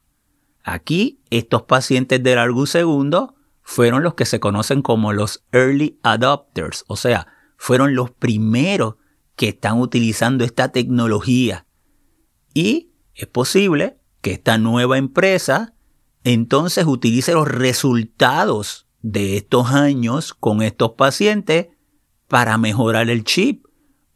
Aquí, 0.63 1.21
estos 1.29 1.63
pacientes 1.63 2.21
del 2.23 2.35
largo 2.35 2.65
segundo 2.65 3.35
fueron 3.61 4.03
los 4.03 4.15
que 4.15 4.25
se 4.25 4.39
conocen 4.39 4.81
como 4.81 5.13
los 5.13 5.43
early 5.51 5.99
adopters, 6.03 6.83
o 6.87 6.95
sea, 6.95 7.27
fueron 7.57 7.95
los 7.95 8.11
primeros 8.11 8.95
que 9.35 9.49
están 9.49 9.79
utilizando 9.79 10.43
esta 10.43 10.71
tecnología. 10.71 11.67
Y 12.53 12.91
es 13.13 13.27
posible 13.27 13.99
que 14.21 14.31
esta 14.31 14.57
nueva 14.57 14.97
empresa 14.97 15.74
entonces 16.25 16.85
utilice 16.87 17.33
los 17.33 17.47
resultados 17.47 18.87
de 19.03 19.37
estos 19.37 19.71
años 19.71 20.33
con 20.33 20.63
estos 20.63 20.93
pacientes 20.93 21.67
para 22.27 22.57
mejorar 22.57 23.11
el 23.11 23.23
chip 23.23 23.65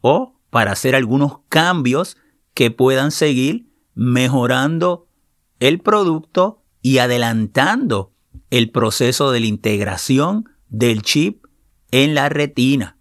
o 0.02 0.34
para 0.50 0.72
hacer 0.72 0.96
algunos 0.96 1.42
cambios 1.50 2.18
que 2.56 2.72
puedan 2.72 3.12
seguir 3.12 3.70
mejorando 3.94 5.08
el 5.60 5.80
producto 5.80 6.64
y 6.82 6.98
adelantando 6.98 8.12
el 8.50 8.72
proceso 8.72 9.32
de 9.32 9.42
la 9.42 9.46
integración 9.46 10.50
del 10.68 11.04
chip 11.04 11.46
en 11.92 12.16
la 12.16 12.28
retina. 12.28 12.98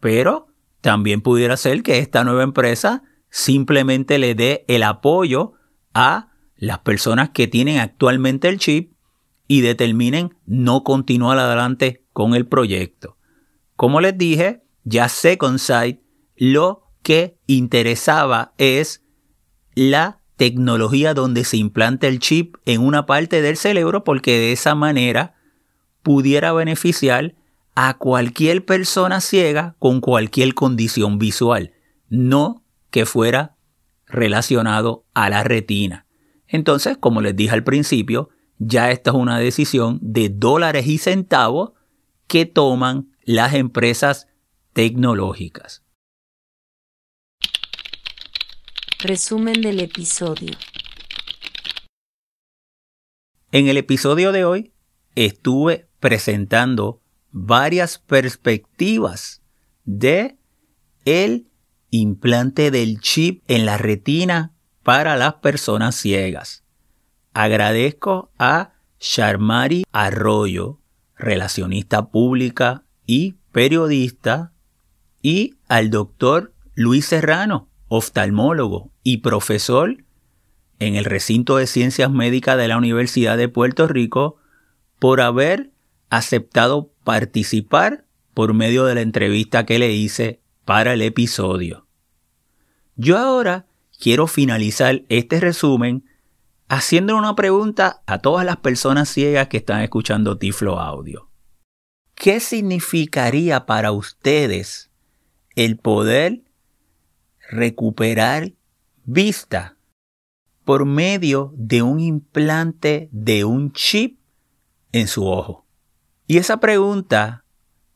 Pero 0.00 0.48
también 0.82 1.22
pudiera 1.22 1.56
ser 1.56 1.82
que 1.82 1.98
esta 1.98 2.24
nueva 2.24 2.42
empresa 2.42 3.04
simplemente 3.30 4.18
le 4.18 4.34
dé 4.34 4.66
el 4.68 4.82
apoyo 4.82 5.54
a 5.94 6.32
las 6.58 6.80
personas 6.80 7.30
que 7.30 7.46
tienen 7.46 7.78
actualmente 7.78 8.48
el 8.48 8.58
chip 8.58 8.92
y 9.46 9.62
determinen 9.62 10.36
no 10.44 10.84
continuar 10.84 11.38
adelante 11.38 12.04
con 12.12 12.34
el 12.34 12.46
proyecto. 12.46 13.16
Como 13.76 14.00
les 14.00 14.18
dije, 14.18 14.62
ya 14.84 15.08
Second 15.08 15.58
Sight 15.58 16.00
lo 16.36 16.82
que 17.02 17.38
interesaba 17.46 18.52
es 18.58 19.04
la 19.74 20.20
tecnología 20.36 21.14
donde 21.14 21.44
se 21.44 21.56
implanta 21.56 22.06
el 22.06 22.18
chip 22.18 22.56
en 22.66 22.80
una 22.80 23.06
parte 23.06 23.40
del 23.40 23.56
cerebro 23.56 24.04
porque 24.04 24.38
de 24.38 24.52
esa 24.52 24.74
manera 24.74 25.34
pudiera 26.02 26.52
beneficiar 26.52 27.34
a 27.74 27.96
cualquier 27.98 28.64
persona 28.64 29.20
ciega 29.20 29.76
con 29.78 30.00
cualquier 30.00 30.54
condición 30.54 31.18
visual, 31.18 31.72
no 32.08 32.64
que 32.90 33.06
fuera 33.06 33.56
relacionado 34.06 35.04
a 35.14 35.30
la 35.30 35.44
retina. 35.44 36.07
Entonces, 36.48 36.96
como 36.98 37.20
les 37.20 37.36
dije 37.36 37.52
al 37.52 37.62
principio, 37.62 38.30
ya 38.58 38.90
esta 38.90 39.10
es 39.10 39.16
una 39.16 39.38
decisión 39.38 39.98
de 40.02 40.30
dólares 40.30 40.86
y 40.86 40.98
centavos 40.98 41.72
que 42.26 42.46
toman 42.46 43.12
las 43.22 43.54
empresas 43.54 44.28
tecnológicas. 44.72 45.84
Resumen 49.00 49.60
del 49.60 49.80
episodio. 49.80 50.56
En 53.52 53.68
el 53.68 53.76
episodio 53.76 54.32
de 54.32 54.44
hoy 54.44 54.72
estuve 55.14 55.88
presentando 56.00 57.00
varias 57.30 57.98
perspectivas 57.98 59.42
de 59.84 60.36
el 61.04 61.48
implante 61.90 62.70
del 62.70 63.00
chip 63.00 63.42
en 63.48 63.66
la 63.66 63.78
retina 63.78 64.52
para 64.88 65.18
las 65.18 65.34
personas 65.34 65.96
ciegas. 65.96 66.64
Agradezco 67.34 68.32
a 68.38 68.72
Sharmari 68.98 69.84
Arroyo, 69.92 70.80
relacionista 71.14 72.08
pública 72.08 72.84
y 73.04 73.34
periodista, 73.52 74.54
y 75.20 75.56
al 75.68 75.90
doctor 75.90 76.54
Luis 76.74 77.04
Serrano, 77.04 77.68
oftalmólogo 77.88 78.90
y 79.02 79.18
profesor 79.18 80.04
en 80.78 80.94
el 80.94 81.04
recinto 81.04 81.58
de 81.58 81.66
ciencias 81.66 82.10
médicas 82.10 82.56
de 82.56 82.68
la 82.68 82.78
Universidad 82.78 83.36
de 83.36 83.50
Puerto 83.50 83.88
Rico, 83.88 84.36
por 84.98 85.20
haber 85.20 85.70
aceptado 86.08 86.94
participar 87.04 88.06
por 88.32 88.54
medio 88.54 88.86
de 88.86 88.94
la 88.94 89.02
entrevista 89.02 89.66
que 89.66 89.78
le 89.78 89.92
hice 89.92 90.40
para 90.64 90.94
el 90.94 91.02
episodio. 91.02 91.86
Yo 92.96 93.18
ahora 93.18 93.67
quiero 93.98 94.26
finalizar 94.26 95.02
este 95.08 95.40
resumen 95.40 96.04
haciendo 96.68 97.16
una 97.16 97.34
pregunta 97.34 98.02
a 98.06 98.18
todas 98.18 98.44
las 98.44 98.58
personas 98.58 99.08
ciegas 99.08 99.48
que 99.48 99.58
están 99.58 99.82
escuchando 99.82 100.38
Tiflo 100.38 100.78
Audio. 100.78 101.30
¿Qué 102.14 102.40
significaría 102.40 103.66
para 103.66 103.92
ustedes 103.92 104.90
el 105.54 105.78
poder 105.78 106.42
recuperar 107.50 108.52
vista 109.04 109.76
por 110.64 110.84
medio 110.84 111.52
de 111.56 111.82
un 111.82 112.00
implante 112.00 113.08
de 113.12 113.44
un 113.44 113.72
chip 113.72 114.18
en 114.92 115.08
su 115.08 115.26
ojo? 115.26 115.64
Y 116.26 116.38
esa 116.38 116.60
pregunta 116.60 117.44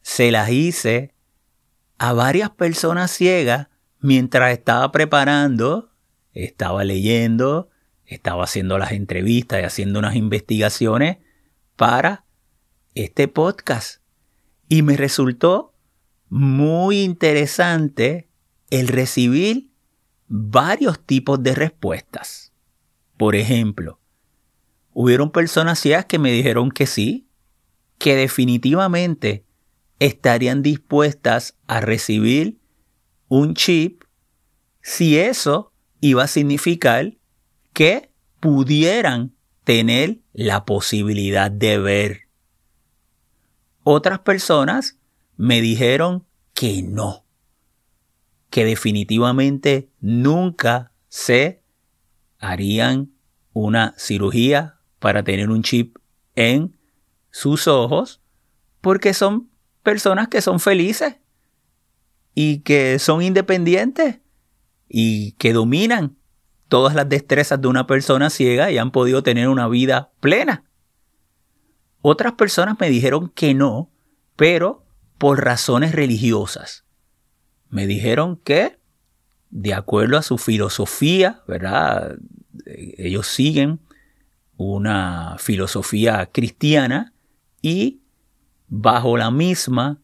se 0.00 0.30
la 0.30 0.50
hice 0.50 1.14
a 1.98 2.12
varias 2.12 2.50
personas 2.50 3.10
ciegas 3.10 3.68
mientras 4.00 4.52
estaba 4.52 4.90
preparando, 4.90 5.91
estaba 6.32 6.84
leyendo, 6.84 7.70
estaba 8.06 8.44
haciendo 8.44 8.78
las 8.78 8.92
entrevistas 8.92 9.60
y 9.60 9.64
haciendo 9.64 9.98
unas 9.98 10.16
investigaciones 10.16 11.18
para 11.76 12.24
este 12.94 13.28
podcast. 13.28 14.02
Y 14.68 14.82
me 14.82 14.96
resultó 14.96 15.74
muy 16.28 17.02
interesante 17.02 18.28
el 18.70 18.88
recibir 18.88 19.70
varios 20.28 21.04
tipos 21.04 21.42
de 21.42 21.54
respuestas. 21.54 22.52
Por 23.18 23.36
ejemplo, 23.36 24.00
hubieron 24.92 25.30
personas 25.30 25.82
que 26.08 26.18
me 26.18 26.32
dijeron 26.32 26.70
que 26.70 26.86
sí, 26.86 27.28
que 27.98 28.16
definitivamente 28.16 29.44
estarían 29.98 30.62
dispuestas 30.62 31.58
a 31.66 31.80
recibir 31.80 32.58
un 33.28 33.54
chip 33.54 34.04
si 34.80 35.18
eso 35.18 35.71
iba 36.02 36.24
a 36.24 36.28
significar 36.28 37.14
que 37.72 38.10
pudieran 38.40 39.34
tener 39.64 40.18
la 40.32 40.64
posibilidad 40.64 41.50
de 41.50 41.78
ver. 41.78 42.20
Otras 43.84 44.18
personas 44.18 44.98
me 45.36 45.60
dijeron 45.60 46.26
que 46.54 46.82
no, 46.82 47.24
que 48.50 48.64
definitivamente 48.64 49.90
nunca 50.00 50.92
se 51.08 51.62
harían 52.40 53.12
una 53.52 53.94
cirugía 53.96 54.80
para 54.98 55.22
tener 55.22 55.50
un 55.50 55.62
chip 55.62 55.98
en 56.34 56.76
sus 57.30 57.68
ojos 57.68 58.20
porque 58.80 59.14
son 59.14 59.50
personas 59.84 60.26
que 60.26 60.42
son 60.42 60.58
felices 60.58 61.16
y 62.34 62.58
que 62.60 62.98
son 62.98 63.22
independientes 63.22 64.21
y 64.94 65.32
que 65.32 65.54
dominan 65.54 66.18
todas 66.68 66.94
las 66.94 67.08
destrezas 67.08 67.62
de 67.62 67.68
una 67.68 67.86
persona 67.86 68.28
ciega 68.28 68.70
y 68.70 68.76
han 68.76 68.90
podido 68.90 69.22
tener 69.22 69.48
una 69.48 69.66
vida 69.66 70.12
plena. 70.20 70.64
Otras 72.02 72.34
personas 72.34 72.76
me 72.78 72.90
dijeron 72.90 73.30
que 73.30 73.54
no, 73.54 73.90
pero 74.36 74.84
por 75.16 75.42
razones 75.42 75.92
religiosas. 75.92 76.84
Me 77.70 77.86
dijeron 77.86 78.36
que, 78.36 78.78
de 79.48 79.72
acuerdo 79.72 80.18
a 80.18 80.22
su 80.22 80.36
filosofía, 80.36 81.42
¿verdad? 81.48 82.18
Ellos 82.66 83.28
siguen 83.28 83.80
una 84.58 85.36
filosofía 85.38 86.28
cristiana 86.30 87.14
y 87.62 88.02
bajo 88.68 89.16
la 89.16 89.30
misma 89.30 90.02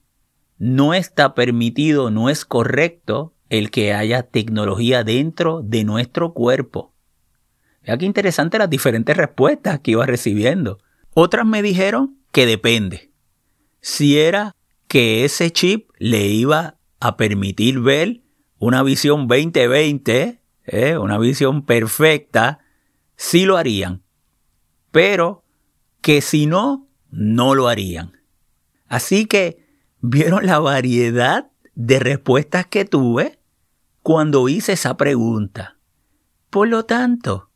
no 0.57 0.95
está 0.95 1.35
permitido, 1.35 2.11
no 2.11 2.31
es 2.31 2.47
correcto 2.47 3.35
el 3.49 3.71
que 3.71 3.93
haya 3.95 4.25
tecnología 4.25 5.05
dentro 5.05 5.63
de 5.63 5.85
nuestro 5.85 6.33
cuerpo. 6.33 6.93
Vea 7.83 7.97
qué 7.97 8.07
interesante 8.07 8.59
las 8.59 8.71
diferentes 8.71 9.17
respuestas 9.17 9.81
que 9.81 9.93
iba 9.93 10.07
recibiendo. 10.07 10.79
Otras 11.15 11.47
me 11.47 11.63
dijeron 11.63 12.19
que 12.33 12.47
depende. 12.47 13.11
Si 13.81 14.19
era 14.19 14.55
que 14.87 15.25
ese 15.25 15.51
chip 15.51 15.91
le 15.99 16.27
iba 16.27 16.79
a 17.01 17.17
permitir 17.17 17.81
ver 17.81 18.23
una 18.59 18.83
visión 18.83 19.29
2020, 19.29 20.41
¿eh? 20.67 20.99
una 20.99 21.19
visión 21.19 21.65
perfecta, 21.65 22.61
sí 23.17 23.45
lo 23.45 23.57
harían. 23.57 24.03
Pero 24.91 25.45
que 26.01 26.21
si 26.21 26.47
no, 26.47 26.89
no 27.11 27.55
lo 27.55 27.69
harían. 27.69 28.19
Así 28.87 29.27
que 29.27 29.67
vieron 30.01 30.47
la 30.47 30.59
variedad 30.59 31.51
de 31.75 32.01
respuestas 32.01 32.67
que 32.67 32.85
tuve 32.85 33.38
cuando 34.09 34.49
hice 34.49 34.73
esa 34.73 34.97
pregunta. 34.97 35.77
Por 36.49 36.69
lo 36.69 36.87
tanto, 36.87 37.51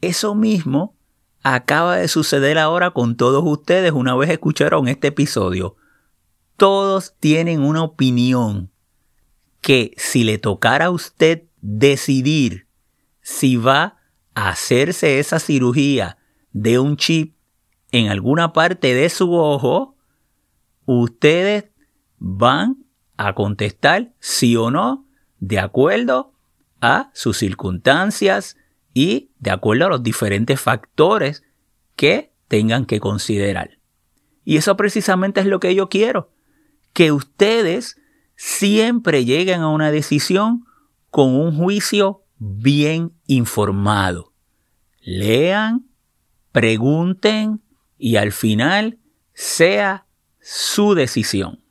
eso 0.00 0.36
mismo 0.36 0.96
acaba 1.42 1.96
de 1.96 2.06
suceder 2.06 2.56
ahora 2.56 2.92
con 2.92 3.16
todos 3.16 3.42
ustedes 3.44 3.90
una 3.90 4.14
vez 4.14 4.30
escucharon 4.30 4.86
este 4.86 5.08
episodio. 5.08 5.74
Todos 6.56 7.16
tienen 7.18 7.62
una 7.62 7.82
opinión 7.82 8.70
que 9.60 9.92
si 9.96 10.22
le 10.22 10.38
tocara 10.38 10.84
a 10.84 10.90
usted 10.90 11.48
decidir 11.62 12.68
si 13.20 13.56
va 13.56 13.96
a 14.36 14.50
hacerse 14.50 15.18
esa 15.18 15.40
cirugía 15.40 16.16
de 16.52 16.78
un 16.78 16.96
chip 16.96 17.34
en 17.90 18.08
alguna 18.08 18.52
parte 18.52 18.94
de 18.94 19.08
su 19.08 19.34
ojo, 19.34 19.96
ustedes 20.86 21.64
van 22.18 22.84
a 23.16 23.34
contestar 23.34 24.14
sí 24.20 24.54
o 24.54 24.70
no 24.70 25.07
de 25.40 25.58
acuerdo 25.58 26.32
a 26.80 27.10
sus 27.14 27.38
circunstancias 27.38 28.56
y 28.94 29.30
de 29.38 29.50
acuerdo 29.50 29.86
a 29.86 29.90
los 29.90 30.02
diferentes 30.02 30.60
factores 30.60 31.44
que 31.96 32.32
tengan 32.48 32.86
que 32.86 33.00
considerar. 33.00 33.78
Y 34.44 34.56
eso 34.56 34.76
precisamente 34.76 35.40
es 35.40 35.46
lo 35.46 35.60
que 35.60 35.74
yo 35.74 35.88
quiero, 35.88 36.32
que 36.92 37.12
ustedes 37.12 38.00
siempre 38.36 39.24
lleguen 39.24 39.60
a 39.60 39.68
una 39.68 39.90
decisión 39.90 40.64
con 41.10 41.34
un 41.34 41.56
juicio 41.56 42.22
bien 42.38 43.12
informado. 43.26 44.32
Lean, 45.00 45.90
pregunten 46.52 47.60
y 47.98 48.16
al 48.16 48.32
final 48.32 48.98
sea 49.34 50.06
su 50.40 50.94
decisión. 50.94 51.62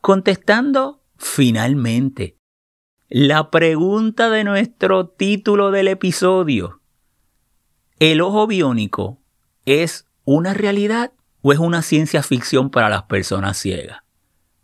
Contestando 0.00 1.02
finalmente 1.16 2.35
la 3.08 3.50
pregunta 3.50 4.30
de 4.30 4.44
nuestro 4.44 5.08
título 5.08 5.70
del 5.70 5.88
episodio. 5.88 6.80
¿El 7.98 8.20
ojo 8.20 8.46
biónico 8.46 9.20
es 9.64 10.06
una 10.24 10.54
realidad 10.54 11.12
o 11.42 11.52
es 11.52 11.58
una 11.58 11.82
ciencia 11.82 12.22
ficción 12.22 12.70
para 12.70 12.88
las 12.88 13.04
personas 13.04 13.58
ciegas? 13.58 14.00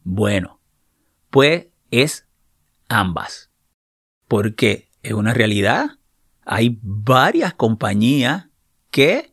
Bueno, 0.02 0.60
pues 1.30 1.68
es 1.90 2.26
ambas. 2.88 3.50
Porque 4.26 4.88
es 5.02 5.12
una 5.12 5.34
realidad. 5.34 5.98
Hay 6.44 6.78
varias 6.82 7.54
compañías 7.54 8.48
que 8.90 9.32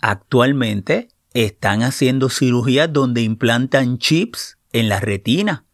actualmente 0.00 1.08
están 1.34 1.82
haciendo 1.82 2.28
cirugías 2.28 2.92
donde 2.92 3.22
implantan 3.22 3.98
chips 3.98 4.58
en 4.72 4.88
la 4.88 5.00
retina 5.00 5.64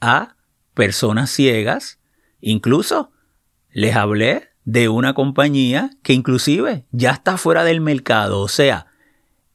a 0.00 0.35
personas 0.76 1.30
ciegas. 1.30 1.98
Incluso 2.40 3.10
les 3.70 3.96
hablé 3.96 4.50
de 4.64 4.88
una 4.88 5.14
compañía 5.14 5.90
que 6.02 6.12
inclusive 6.12 6.84
ya 6.92 7.12
está 7.12 7.38
fuera 7.38 7.64
del 7.64 7.80
mercado. 7.80 8.40
O 8.40 8.48
sea, 8.48 8.86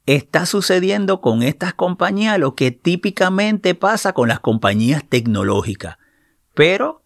está 0.07 0.45
sucediendo 0.45 1.21
con 1.21 1.43
estas 1.43 1.73
compañías 1.75 2.39
lo 2.39 2.55
que 2.55 2.71
típicamente 2.71 3.75
pasa 3.75 4.13
con 4.13 4.27
las 4.27 4.39
compañías 4.39 5.07
tecnológicas. 5.07 5.97
Pero 6.55 7.03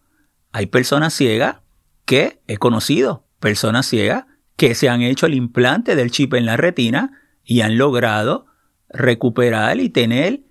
hay 0.50 0.66
personas 0.66 1.12
ciegas 1.12 1.58
que 2.06 2.40
he 2.46 2.56
conocido, 2.56 3.26
personas 3.38 3.86
ciegas 3.86 4.24
que 4.56 4.74
se 4.74 4.88
han 4.88 5.02
hecho 5.02 5.26
el 5.26 5.34
implante 5.34 5.94
del 5.94 6.10
chip 6.10 6.32
en 6.32 6.46
la 6.46 6.56
retina 6.56 7.20
y 7.44 7.60
han 7.60 7.76
logrado 7.76 8.46
recuperar 8.88 9.78
y 9.78 9.90
tener 9.90 10.45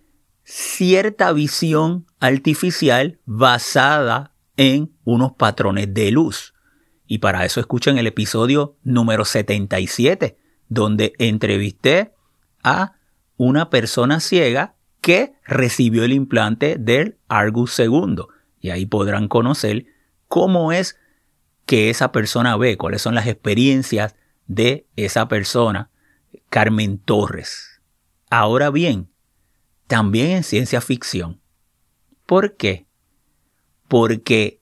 cierta 0.45 1.33
visión 1.33 2.05
artificial 2.19 3.19
basada 3.25 4.33
en 4.55 4.93
unos 5.03 5.33
patrones 5.33 5.93
de 5.93 6.11
luz. 6.11 6.53
Y 7.07 7.17
para 7.17 7.45
eso 7.45 7.59
escuchen 7.59 7.97
el 7.97 8.07
episodio 8.07 8.77
número 8.83 9.25
77, 9.25 10.37
donde 10.69 11.13
entrevisté 11.17 12.13
a 12.63 12.93
una 13.37 13.69
persona 13.69 14.19
ciega 14.19 14.75
que 15.01 15.33
recibió 15.45 16.03
el 16.03 16.13
implante 16.13 16.77
del 16.79 17.17
Argus 17.27 17.77
II. 17.79 18.23
Y 18.59 18.69
ahí 18.69 18.85
podrán 18.85 19.27
conocer 19.27 19.85
cómo 20.27 20.71
es 20.71 20.97
que 21.65 21.89
esa 21.89 22.11
persona 22.11 22.55
ve, 22.55 22.77
cuáles 22.77 23.01
son 23.01 23.15
las 23.15 23.27
experiencias 23.27 24.15
de 24.47 24.87
esa 24.95 25.27
persona, 25.27 25.89
Carmen 26.49 26.99
Torres. 26.99 27.81
Ahora 28.29 28.69
bien, 28.69 29.09
también 29.87 30.31
en 30.31 30.43
ciencia 30.43 30.81
ficción. 30.81 31.39
¿Por 32.25 32.55
qué? 32.55 32.87
Porque, 33.87 34.61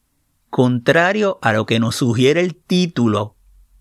contrario 0.49 1.39
a 1.41 1.53
lo 1.53 1.65
que 1.65 1.79
nos 1.79 1.95
sugiere 1.95 2.41
el 2.41 2.55
título, 2.55 3.35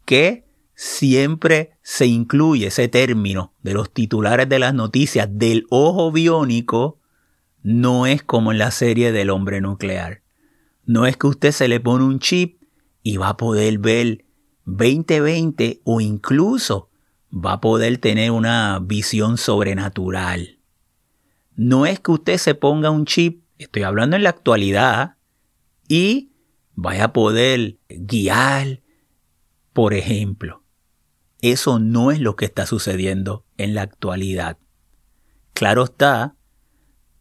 que 0.05 0.47
siempre 0.75 1.73
se 1.83 2.07
incluye 2.07 2.69
ese 2.69 2.89
término 2.89 3.53
de 3.63 3.75
los 3.75 3.93
titulares 3.93 4.49
de 4.49 4.59
las 4.59 4.75
noticias 4.75 5.29
del 5.31 5.67
ojo 5.71 6.13
biónico, 6.13 6.99
no 7.63 8.07
es 8.07 8.23
como 8.23 8.53
en 8.53 8.59
la 8.59 8.71
serie 8.71 9.13
del 9.13 9.31
hombre 9.31 9.61
nuclear. 9.61 10.23
No 10.85 11.07
es 11.07 11.17
que 11.17 11.29
usted 11.29 11.53
se 11.53 11.69
le 11.69 11.81
pone 11.81 12.05
un 12.05 12.19
chip 12.19 12.63
y 13.03 13.17
va 13.17 13.31
a 13.31 13.37
poder 13.37 13.79
ver 13.79 14.25
2020 14.65 15.81
o 15.85 16.01
incluso 16.01 16.91
va 17.33 17.55
a 17.55 17.61
poder 17.61 17.99
tener 17.99 18.31
una 18.31 18.79
visión 18.81 19.39
sobrenatural. 19.39 20.59
No 21.55 21.87
es 21.87 22.01
que 22.01 22.13
usted 22.13 22.39
se 22.39 22.55
ponga 22.55 22.91
un 22.91 23.05
chip, 23.05 23.45
estoy 23.59 23.83
hablando 23.83 24.17
en 24.17 24.23
la 24.23 24.31
actualidad, 24.31 25.17
y 25.89 26.33
vaya 26.75 27.05
a 27.05 27.13
poder 27.13 27.79
guiar, 27.89 28.81
por 29.73 29.95
ejemplo. 29.95 30.63
Eso 31.41 31.79
no 31.79 32.11
es 32.11 32.21
lo 32.21 32.37
que 32.37 32.45
está 32.45 32.67
sucediendo 32.67 33.45
en 33.57 33.75
la 33.75 33.83
actualidad. 33.83 34.59
Claro 35.53 35.85
está, 35.85 36.37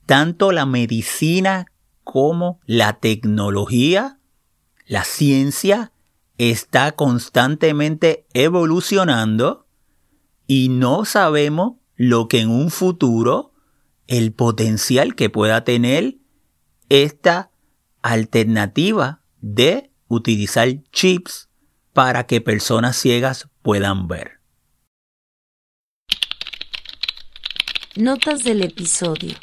tanto 0.06 0.52
la 0.52 0.66
medicina 0.66 1.66
como 2.04 2.60
la 2.66 3.00
tecnología 3.00 4.22
la 4.92 5.06
ciencia 5.06 5.94
está 6.38 6.92
constantemente 6.92 8.28
evolucionando 8.34 9.68
y 10.48 10.68
no 10.68 11.06
sabemos 11.06 11.78
lo 11.96 12.28
que 12.28 12.42
en 12.42 12.50
un 12.50 12.72
futuro 12.72 13.51
el 14.12 14.34
potencial 14.34 15.16
que 15.16 15.30
pueda 15.30 15.64
tener 15.64 16.18
esta 16.90 17.50
alternativa 18.02 19.22
de 19.40 19.90
utilizar 20.10 20.68
chips 20.92 21.48
para 21.94 22.28
que 22.28 22.42
personas 22.42 22.98
ciegas 22.98 23.48
puedan 23.62 24.10
ver. 24.10 24.42
Notas 27.96 28.44
del 28.44 28.64
episodio. 28.64 29.38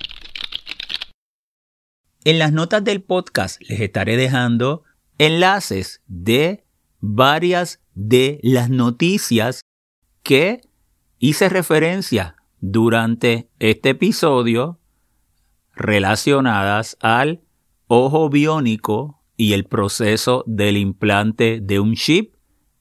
En 2.25 2.39
las 2.39 2.53
notas 2.53 2.85
del 2.85 3.03
podcast 3.03 3.63
les 3.63 3.81
estaré 3.81 4.19
dejando 4.19 4.85
enlaces 5.17 6.03
de 6.09 6.67
varias 7.01 7.81
de 7.95 8.39
las 8.43 8.69
noticias 8.69 9.63
que 10.23 10.61
hice 11.19 11.49
referencia 11.49 12.38
durante 12.61 13.49
este 13.59 13.91
episodio 13.91 14.81
relacionadas 15.75 16.97
al 17.01 17.43
ojo 17.87 18.29
biónico 18.29 19.23
y 19.37 19.53
el 19.53 19.65
proceso 19.65 20.45
del 20.47 20.77
implante 20.77 21.61
de 21.63 21.81
un 21.81 21.95
chip 21.95 22.35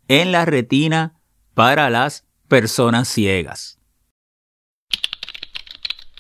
en 0.08 0.32
la 0.32 0.46
retina 0.46 1.20
para 1.54 1.90
las 1.90 2.26
personas 2.48 3.08
ciegas. 3.08 3.80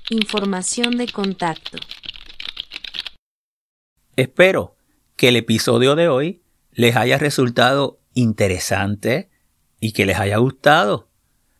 Información 0.09 0.97
de 0.97 1.07
contacto. 1.07 1.77
Espero 4.15 4.75
que 5.15 5.29
el 5.29 5.35
episodio 5.35 5.95
de 5.95 6.07
hoy 6.07 6.43
les 6.71 6.95
haya 6.95 7.17
resultado 7.17 7.99
interesante 8.13 9.29
y 9.79 9.93
que 9.93 10.05
les 10.05 10.17
haya 10.17 10.37
gustado. 10.37 11.09